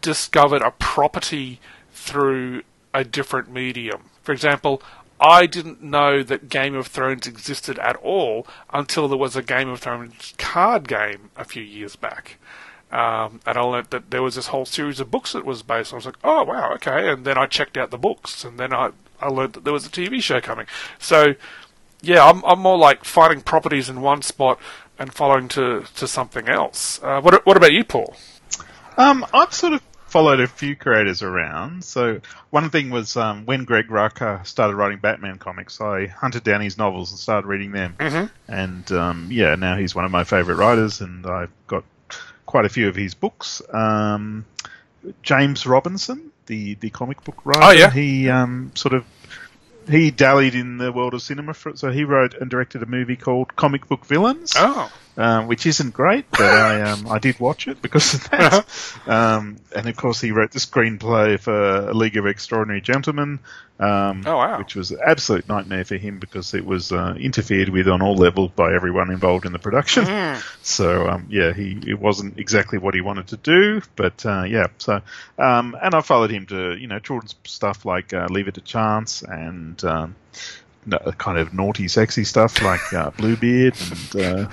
[0.01, 1.59] discovered a property
[1.91, 2.63] through
[2.93, 4.09] a different medium.
[4.23, 4.81] For example,
[5.19, 9.69] I didn't know that Game of Thrones existed at all until there was a Game
[9.69, 12.37] of Thrones card game a few years back.
[12.91, 15.91] Um, and I learned that there was this whole series of books that was based.
[15.91, 17.09] I was like, oh wow, okay.
[17.09, 19.85] And then I checked out the books, and then I I learned that there was
[19.85, 20.67] a TV show coming.
[20.99, 21.35] So
[22.01, 24.59] yeah, I'm I'm more like finding properties in one spot
[24.97, 27.01] and following to to something else.
[27.03, 28.15] Uh, what what about you, Paul?
[28.97, 31.83] Um, I've sort of followed a few creators around.
[31.83, 36.61] So one thing was um, when Greg Rucka started writing Batman comics, I hunted down
[36.61, 37.95] his novels and started reading them.
[37.99, 38.51] Mm-hmm.
[38.51, 41.83] And um, yeah, now he's one of my favourite writers, and I've got
[42.47, 43.61] quite a few of his books.
[43.71, 44.45] Um,
[45.21, 47.91] James Robinson, the, the comic book writer, Oh, yeah.
[47.91, 49.05] he um, sort of
[49.87, 51.53] he dallied in the world of cinema.
[51.53, 55.65] For, so he wrote and directed a movie called Comic Book Villains, Oh, um, which
[55.65, 58.65] isn't great, but I um, I did watch it because of that.
[59.07, 63.39] Um, and of course, he wrote the screenplay for A League of Extraordinary Gentlemen,
[63.79, 64.57] um, Oh, wow.
[64.59, 68.15] which was an absolute nightmare for him because it was uh, interfered with on all
[68.15, 70.05] levels by everyone involved in the production.
[70.05, 70.39] Hmm.
[70.61, 74.67] So um, yeah, he it wasn't exactly what he wanted to do, but uh, yeah.
[74.77, 75.01] So
[75.39, 78.61] um, and I followed him to you know children's stuff like uh, Leave It to
[78.61, 79.83] Chance and.
[79.83, 80.15] Um,
[80.85, 83.75] no- kind of naughty, sexy stuff like uh, Bluebeard
[84.15, 84.47] and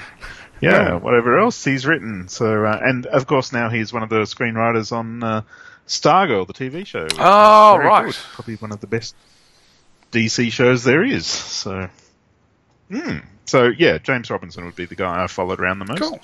[0.66, 2.28] uh, yeah, whatever else he's written.
[2.28, 5.42] So, uh, and of course now he's one of the screenwriters on uh,
[5.86, 7.06] Stargirl, the TV show.
[7.18, 8.06] Oh, right.
[8.06, 8.14] good.
[8.32, 9.14] Probably one of the best
[10.12, 11.26] DC shows there is.
[11.26, 11.88] So,
[12.90, 13.18] hmm.
[13.44, 16.00] so yeah, James Robinson would be the guy I followed around the most.
[16.00, 16.20] cool,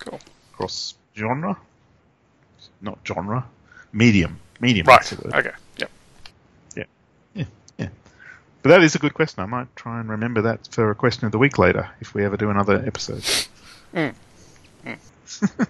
[0.00, 0.20] cool.
[0.52, 1.56] Cross genre,
[2.80, 3.46] not genre,
[3.92, 4.86] medium, medium.
[4.86, 5.00] Right.
[5.00, 5.34] that's the word.
[5.34, 5.56] Okay.
[8.64, 8.70] Yep.
[8.70, 8.70] Yeah, yeah.
[8.70, 9.42] But that is a good question.
[9.42, 12.24] I might try and remember that for a question of the week later if we
[12.24, 13.24] ever do another episode.
[13.94, 14.14] Mm.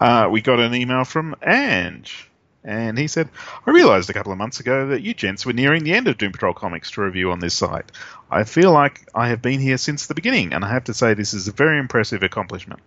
[0.00, 2.28] uh, we got an email from Ange,
[2.64, 3.28] and he said,
[3.66, 6.18] I realised a couple of months ago that you gents were nearing the end of
[6.18, 7.92] Doom Patrol comics to review on this site.
[8.30, 11.14] I feel like I have been here since the beginning, and I have to say
[11.14, 12.80] this is a very impressive accomplishment.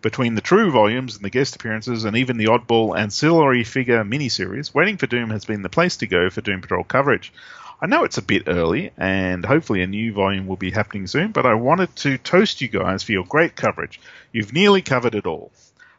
[0.00, 4.72] Between the true volumes and the guest appearances, and even the oddball ancillary figure miniseries,
[4.72, 7.32] Waiting for Doom has been the place to go for Doom Patrol coverage.
[7.80, 11.30] I know it's a bit early, and hopefully a new volume will be happening soon,
[11.30, 14.00] but I wanted to toast you guys for your great coverage.
[14.32, 15.52] You've nearly covered it all.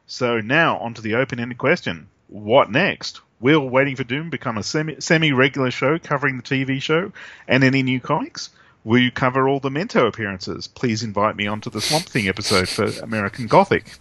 [0.06, 3.22] So now onto the open-ended question: What next?
[3.40, 7.14] Will Waiting for Doom become a semi- semi-regular show covering the TV show
[7.48, 8.50] and any new comics?
[8.84, 10.68] Will you cover all the Mento appearances?
[10.68, 13.98] Please invite me onto the Swamp Thing episode for American Gothic.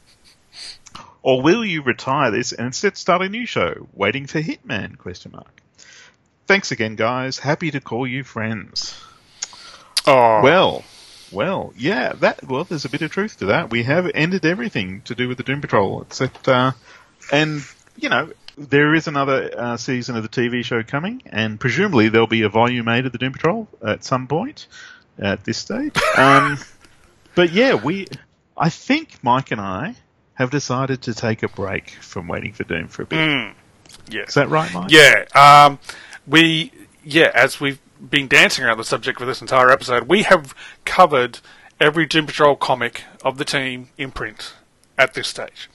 [1.23, 4.99] Or will you retire this and instead start a new show, Waiting for Hitman?
[4.99, 5.63] Question mark.
[6.49, 7.39] Thanks again, guys.
[7.39, 8.99] Happy to call you friends.
[10.07, 10.83] Oh, Well,
[11.31, 13.69] well, yeah, that well, there's a bit of truth to that.
[13.71, 16.73] We have ended everything to do with the Doom Patrol, except, uh,
[17.31, 17.63] and
[17.99, 22.27] you know, there is another uh, season of the TV show coming, and presumably there'll
[22.27, 24.69] be a volume eight of the Doom Patrol at some point
[25.19, 25.95] at this stage.
[26.17, 26.59] Um,
[27.35, 28.09] but yeah, we,
[28.57, 29.95] I think Mike and I
[30.35, 33.55] have decided to take a break from waiting for Doom for a bit.
[34.11, 34.23] yeah.
[34.23, 34.91] Is that right, Mike?
[34.91, 35.79] Yeah, um,
[36.29, 36.73] we
[37.05, 40.55] yeah, as we've been dancing around the subject for this entire episode, we have
[40.85, 41.41] covered
[41.81, 44.55] every Doom Patrol comic of the team in print
[44.97, 45.71] at this stage.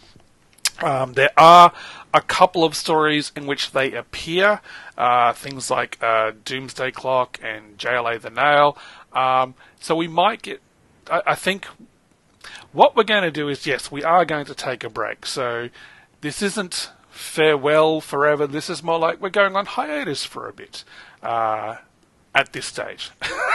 [0.82, 1.72] Um, there are
[2.14, 4.62] a couple of stories in which they appear,
[4.98, 8.78] uh, things like uh, Doomsday Clock and JLA the Nail.
[9.14, 10.62] Um, so we might get.
[11.10, 11.68] I, I think
[12.72, 15.26] what we're going to do is yes, we are going to take a break.
[15.26, 15.70] So
[16.22, 18.48] this isn't farewell forever.
[18.48, 20.84] This is more like we're going on hiatus for a bit
[21.22, 21.78] uh,
[22.36, 23.12] at this stage.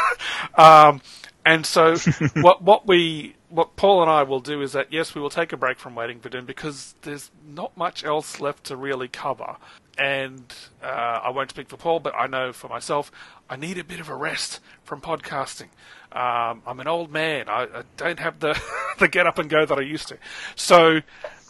[0.56, 1.00] um,
[1.44, 1.96] And so,
[2.36, 5.52] what what we what Paul and I will do is that yes, we will take
[5.52, 9.56] a break from Waiting for Doom because there's not much else left to really cover.
[9.98, 13.10] And uh, I won't speak for Paul, but I know for myself,
[13.50, 15.68] I need a bit of a rest from podcasting.
[16.12, 17.48] Um, I'm an old man.
[17.48, 18.60] I, I don't have the
[18.98, 20.18] the get up and go that I used to.
[20.54, 21.00] So,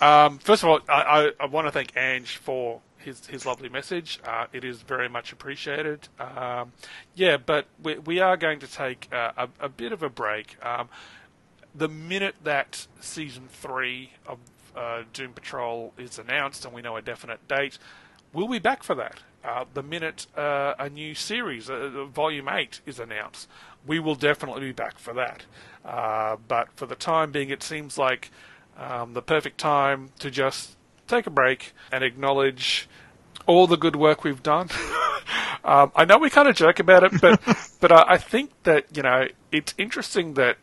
[0.01, 3.69] um, first of all, I, I, I want to thank Ange for his his lovely
[3.69, 4.19] message.
[4.25, 6.09] Uh, it is very much appreciated.
[6.19, 6.73] Um,
[7.15, 10.57] yeah, but we, we are going to take uh, a, a bit of a break.
[10.65, 10.89] Um,
[11.75, 14.39] the minute that season three of
[14.77, 17.79] uh, Doom Patrol is announced and we know a definite date,
[18.33, 19.21] we'll be back for that.
[19.45, 23.49] Uh, the minute uh, a new series, uh, Volume 8, is announced,
[23.87, 25.45] we will definitely be back for that.
[25.85, 28.31] Uh, but for the time being, it seems like
[28.77, 30.77] um, the perfect time to just
[31.07, 32.89] take a break and acknowledge
[33.47, 34.69] all the good work we've done.
[35.65, 37.41] um, I know we kind of joke about it, but
[37.81, 40.59] but I, I think that you know it's interesting that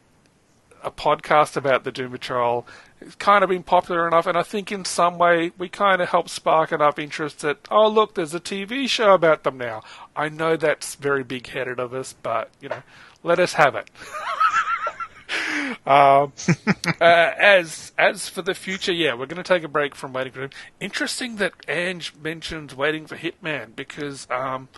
[0.84, 2.66] a podcast about the Doom Patrol
[3.04, 6.10] has kind of been popular enough, and I think in some way we kind of
[6.10, 9.84] helped spark enough interest that oh look, there's a TV show about them now.
[10.16, 12.84] I know that's very big headed of us, but you know,
[13.24, 13.89] let us have it.
[15.86, 16.34] um,
[17.02, 20.34] uh, as as for the future, yeah, we're going to take a break from waiting
[20.34, 20.52] for him.
[20.80, 24.70] Interesting that Ange mentions waiting for Hitman because um,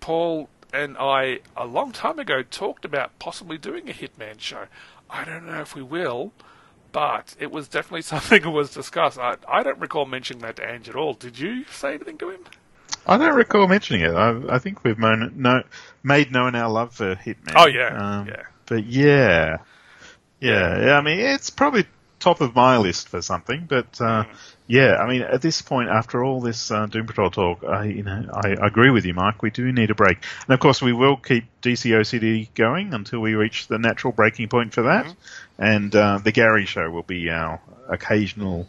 [0.00, 4.66] Paul and I a long time ago talked about possibly doing a Hitman show.
[5.08, 6.32] I don't know if we will,
[6.92, 9.18] but it was definitely something that was discussed.
[9.18, 11.14] I, I don't recall mentioning that to Ange at all.
[11.14, 12.40] Did you say anything to him?
[13.06, 14.14] I don't recall mentioning it.
[14.14, 15.62] I, I think we've moan, no,
[16.02, 17.54] made known our love for Hitman.
[17.56, 17.88] Oh yeah,
[18.20, 18.42] Um, yeah.
[18.66, 19.58] But yeah,
[20.40, 20.92] yeah, yeah.
[20.98, 21.86] I mean, it's probably
[22.18, 23.66] top of my list for something.
[23.68, 24.24] But uh,
[24.70, 28.04] yeah, I mean, at this point, after all this uh, Doom Patrol talk, I you
[28.04, 29.42] know I, agree with you, Mike.
[29.42, 33.34] We do need a break, and of course, we will keep DCOCD going until we
[33.34, 35.12] reach the natural breaking point for that.
[35.58, 38.68] And uh, the Gary Show will be our occasional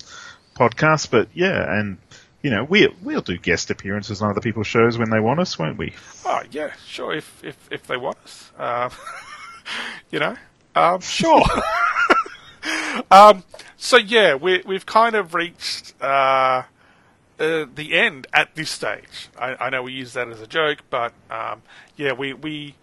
[0.55, 1.11] podcast.
[1.11, 1.99] But yeah, and
[2.41, 5.59] you know, we we'll do guest appearances on other people's shows when they want us,
[5.59, 5.93] won't we?
[6.25, 7.13] Oh yeah, sure.
[7.13, 8.89] If if if they want us, um,
[10.09, 10.35] you know,
[10.73, 11.43] um, sure.
[13.11, 13.43] um,
[13.81, 16.63] so yeah, we we've kind of reached uh,
[17.39, 19.29] uh, the end at this stage.
[19.37, 21.63] I, I know we use that as a joke, but um,
[21.97, 22.75] yeah, we we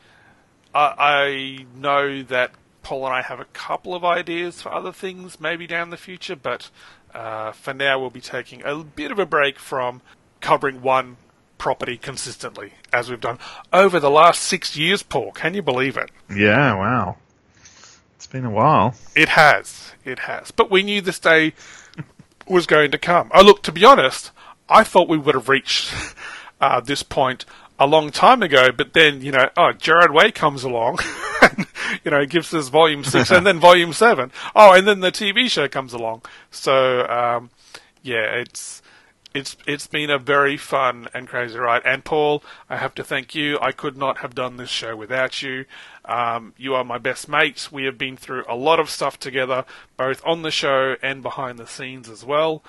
[0.74, 2.51] I, I know that
[2.82, 6.34] Paul and I have a couple of ideas for other things maybe down the future,
[6.34, 6.68] but
[7.14, 10.03] uh, for now we'll be taking a bit of a break from
[10.40, 11.16] covering one
[11.59, 13.38] property consistently, as we've done
[13.72, 15.30] over the last six years, Paul.
[15.30, 16.11] Can you believe it?
[16.28, 17.18] Yeah, wow.
[18.18, 18.96] It's been a while.
[19.14, 19.92] It has.
[20.04, 20.50] It has.
[20.50, 21.52] But we knew this day
[22.48, 23.30] was going to come.
[23.32, 24.32] Oh, look, to be honest,
[24.68, 25.94] I thought we would have reached
[26.60, 27.44] uh, this point
[27.78, 30.98] a long time ago, but then, you know, oh, Gerard Way comes along,
[31.42, 31.68] and,
[32.04, 34.32] you know, he gives us volume six and then volume seven.
[34.52, 36.22] Oh, and then the TV show comes along.
[36.50, 37.50] So, um,
[38.02, 38.82] yeah, it's,
[39.35, 41.83] it's it's been a very fun and crazy ride.
[41.85, 43.59] And Paul, I have to thank you.
[43.61, 45.66] I could not have done this show without you.
[46.05, 47.70] Um, you are my best mates.
[47.70, 49.64] We have been through a lot of stuff together,
[49.97, 52.62] both on the show and behind the scenes as well.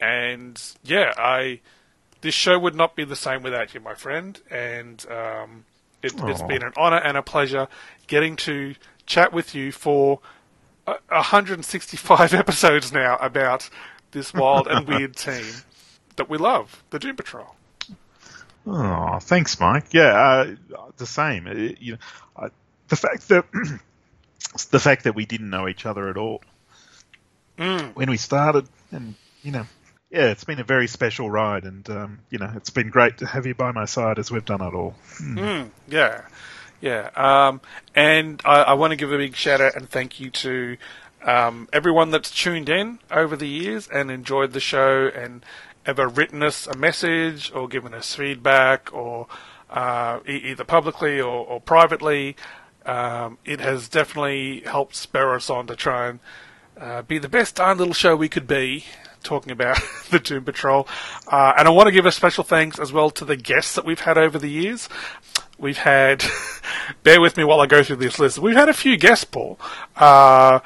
[0.00, 1.60] And yeah, I
[2.20, 4.40] this show would not be the same without you, my friend.
[4.50, 5.64] And um,
[6.02, 6.46] it, it's Aw.
[6.46, 7.68] been an honor and a pleasure
[8.06, 8.74] getting to
[9.06, 10.20] chat with you for
[10.86, 13.70] uh, 165 episodes now about
[14.10, 15.44] this wild and weird team
[16.16, 17.54] that we love, the Doom Patrol.
[18.66, 19.92] Oh, thanks, Mike.
[19.92, 20.54] Yeah, uh,
[20.96, 21.46] the same.
[21.46, 21.98] Uh, you know,
[22.36, 22.48] I,
[22.88, 23.44] the fact that
[24.70, 26.42] the fact that we didn't know each other at all
[27.56, 29.66] when we started, and you know,
[30.10, 33.26] yeah, it's been a very special ride, and um, you know, it's been great to
[33.26, 34.94] have you by my side as we've done it all.
[35.88, 36.22] Yeah,
[36.80, 37.10] yeah.
[37.16, 37.60] Um,
[37.94, 40.76] and I, I want to give a big shout out and thank you to
[41.22, 45.44] um, everyone that's tuned in over the years and enjoyed the show and
[45.86, 49.26] ever written us a message or given us feedback or
[49.70, 52.36] uh, e- either publicly or, or privately.
[52.84, 56.20] Um, it has definitely helped spur us on to try and
[56.78, 58.84] uh, be the best darn little show we could be
[59.22, 59.78] talking about
[60.10, 60.86] the Doom Patrol.
[61.26, 63.84] Uh, and I want to give a special thanks as well to the guests that
[63.84, 64.88] we've had over the years.
[65.58, 66.24] We've had,
[67.02, 69.60] bear with me while I go through this list, we've had a few guests, Paul.
[69.96, 70.60] Uh,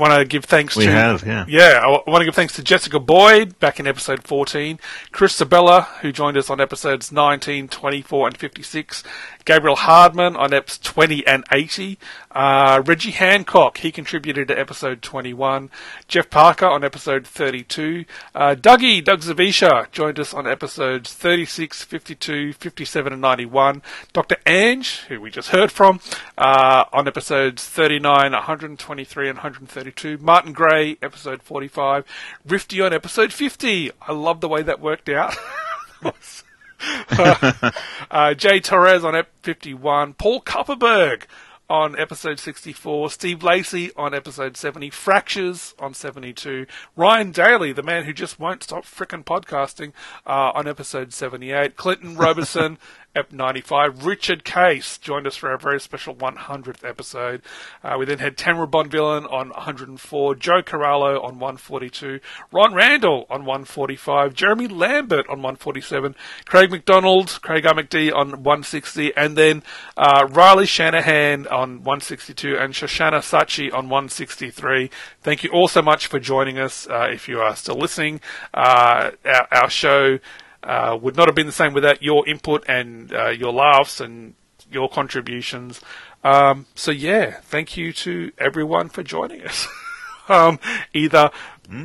[0.00, 1.44] want to give thanks We to have, yeah.
[1.46, 1.80] yeah.
[1.84, 4.80] I want to give thanks to Jessica Boyd back in episode 14,
[5.12, 9.04] Chris Sabella who joined us on episodes 19, 24, and 56,
[9.44, 11.98] Gabriel Hardman on eps 20 and 80,
[12.32, 15.70] uh, Reggie Hancock he contributed to episode 21,
[16.08, 18.04] Jeff Parker on episode 32,
[18.34, 23.82] uh, Dougie Doug Zavisha joined us on episodes 36, 52, 57, and 91,
[24.12, 24.36] Dr.
[24.46, 26.00] Ange who we just heard from
[26.38, 30.18] uh, on episodes 39, 123, and 132.
[30.18, 32.04] Martin Gray, episode 45.
[32.46, 33.90] Rifty on episode 50.
[34.02, 35.34] I love the way that worked out.
[38.10, 40.14] uh, Jay Torres on ep 51.
[40.14, 41.24] Paul Kupperberg
[41.70, 43.10] on episode 64.
[43.10, 44.90] Steve Lacey on episode 70.
[44.90, 46.66] Fractures on 72.
[46.96, 49.92] Ryan Daly, the man who just won't stop frickin' podcasting,
[50.26, 51.76] uh, on episode 78.
[51.76, 52.76] Clinton Robertson.
[53.14, 54.06] Ep 95.
[54.06, 57.42] Richard Case joined us for our very special 100th episode.
[57.82, 62.20] Uh, we then had Tamra Bonvillain on 104, Joe Corallo on 142,
[62.52, 66.14] Ron Randall on 145, Jeremy Lambert on 147,
[66.44, 67.74] Craig McDonald, Craig R.
[67.74, 69.64] McD on 160, and then
[69.96, 74.88] uh, Riley Shanahan on 162 and Shoshana Sachi on 163.
[75.20, 76.86] Thank you all so much for joining us.
[76.86, 78.20] Uh, if you are still listening,
[78.54, 80.18] uh, our, our show
[80.62, 84.34] uh, would not have been the same without your input and uh, your laughs and
[84.70, 85.80] your contributions.
[86.22, 89.66] Um, so yeah, thank you to everyone for joining us.
[90.28, 90.58] um,
[90.92, 91.30] either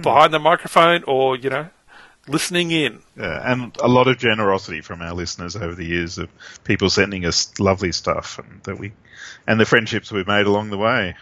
[0.02, 1.70] behind the microphone or you know
[2.28, 3.02] listening in.
[3.18, 6.30] Yeah, and a lot of generosity from our listeners over the years of
[6.64, 8.94] people sending us lovely stuff and that we
[9.48, 11.16] and the friendships we've made along the way.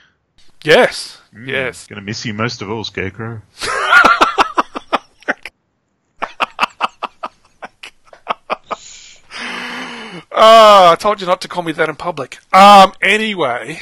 [0.63, 1.87] Yes, yes.
[1.87, 3.41] Going to miss you most of all, Scarecrow.
[10.45, 12.37] Oh, I told you not to call me that in public.
[12.51, 13.79] Um, anyway,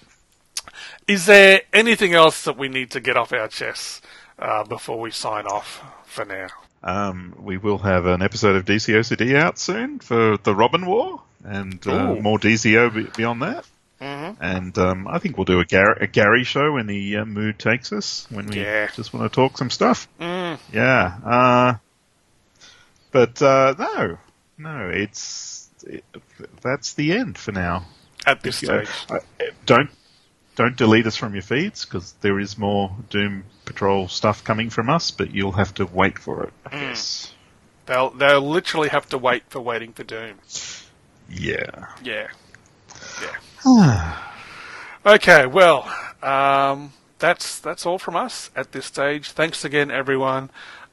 [1.06, 4.00] is there anything else that we need to get off our chests
[4.38, 6.46] uh, before we sign off for now?
[6.82, 11.86] Um, we will have an episode of DCOCD out soon for the Robin War, and
[11.86, 13.66] uh, more DCO beyond that.
[14.00, 14.42] Mm-hmm.
[14.42, 17.58] And um, I think we'll do a, Gar- a Gary show when the uh, mood
[17.58, 18.88] takes us, when we Yeah.
[18.96, 20.08] just want to talk some stuff.
[20.18, 20.58] Mm.
[20.72, 21.18] Yeah.
[21.22, 21.74] Uh,
[23.12, 24.16] but uh, no,
[24.60, 26.04] no, it's it,
[26.62, 27.84] that's the end for now.
[28.26, 29.18] At this Uh, stage, uh,
[29.66, 29.90] don't
[30.56, 34.90] don't delete us from your feeds because there is more Doom Patrol stuff coming from
[34.90, 36.52] us, but you'll have to wait for it.
[36.66, 37.30] I Mm.
[37.86, 40.40] they'll they'll literally have to wait for waiting for Doom.
[41.28, 41.86] Yeah.
[42.02, 42.28] Yeah,
[43.64, 44.18] yeah.
[45.06, 45.92] okay, well,
[46.22, 49.30] um, that's that's all from us at this stage.
[49.30, 50.50] Thanks again, everyone.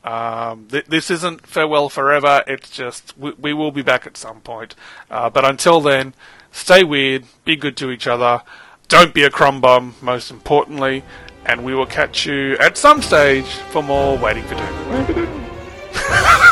[0.08, 2.42] Um, th- this isn't farewell forever.
[2.48, 4.74] It's just we, we will be back at some point.
[5.12, 6.14] Uh, but until then,
[6.50, 8.42] stay weird, be good to each other,
[8.88, 9.96] don't be a crumb bum.
[10.02, 11.04] Most importantly,
[11.46, 15.44] and we will catch you at some stage for more waiting for doom.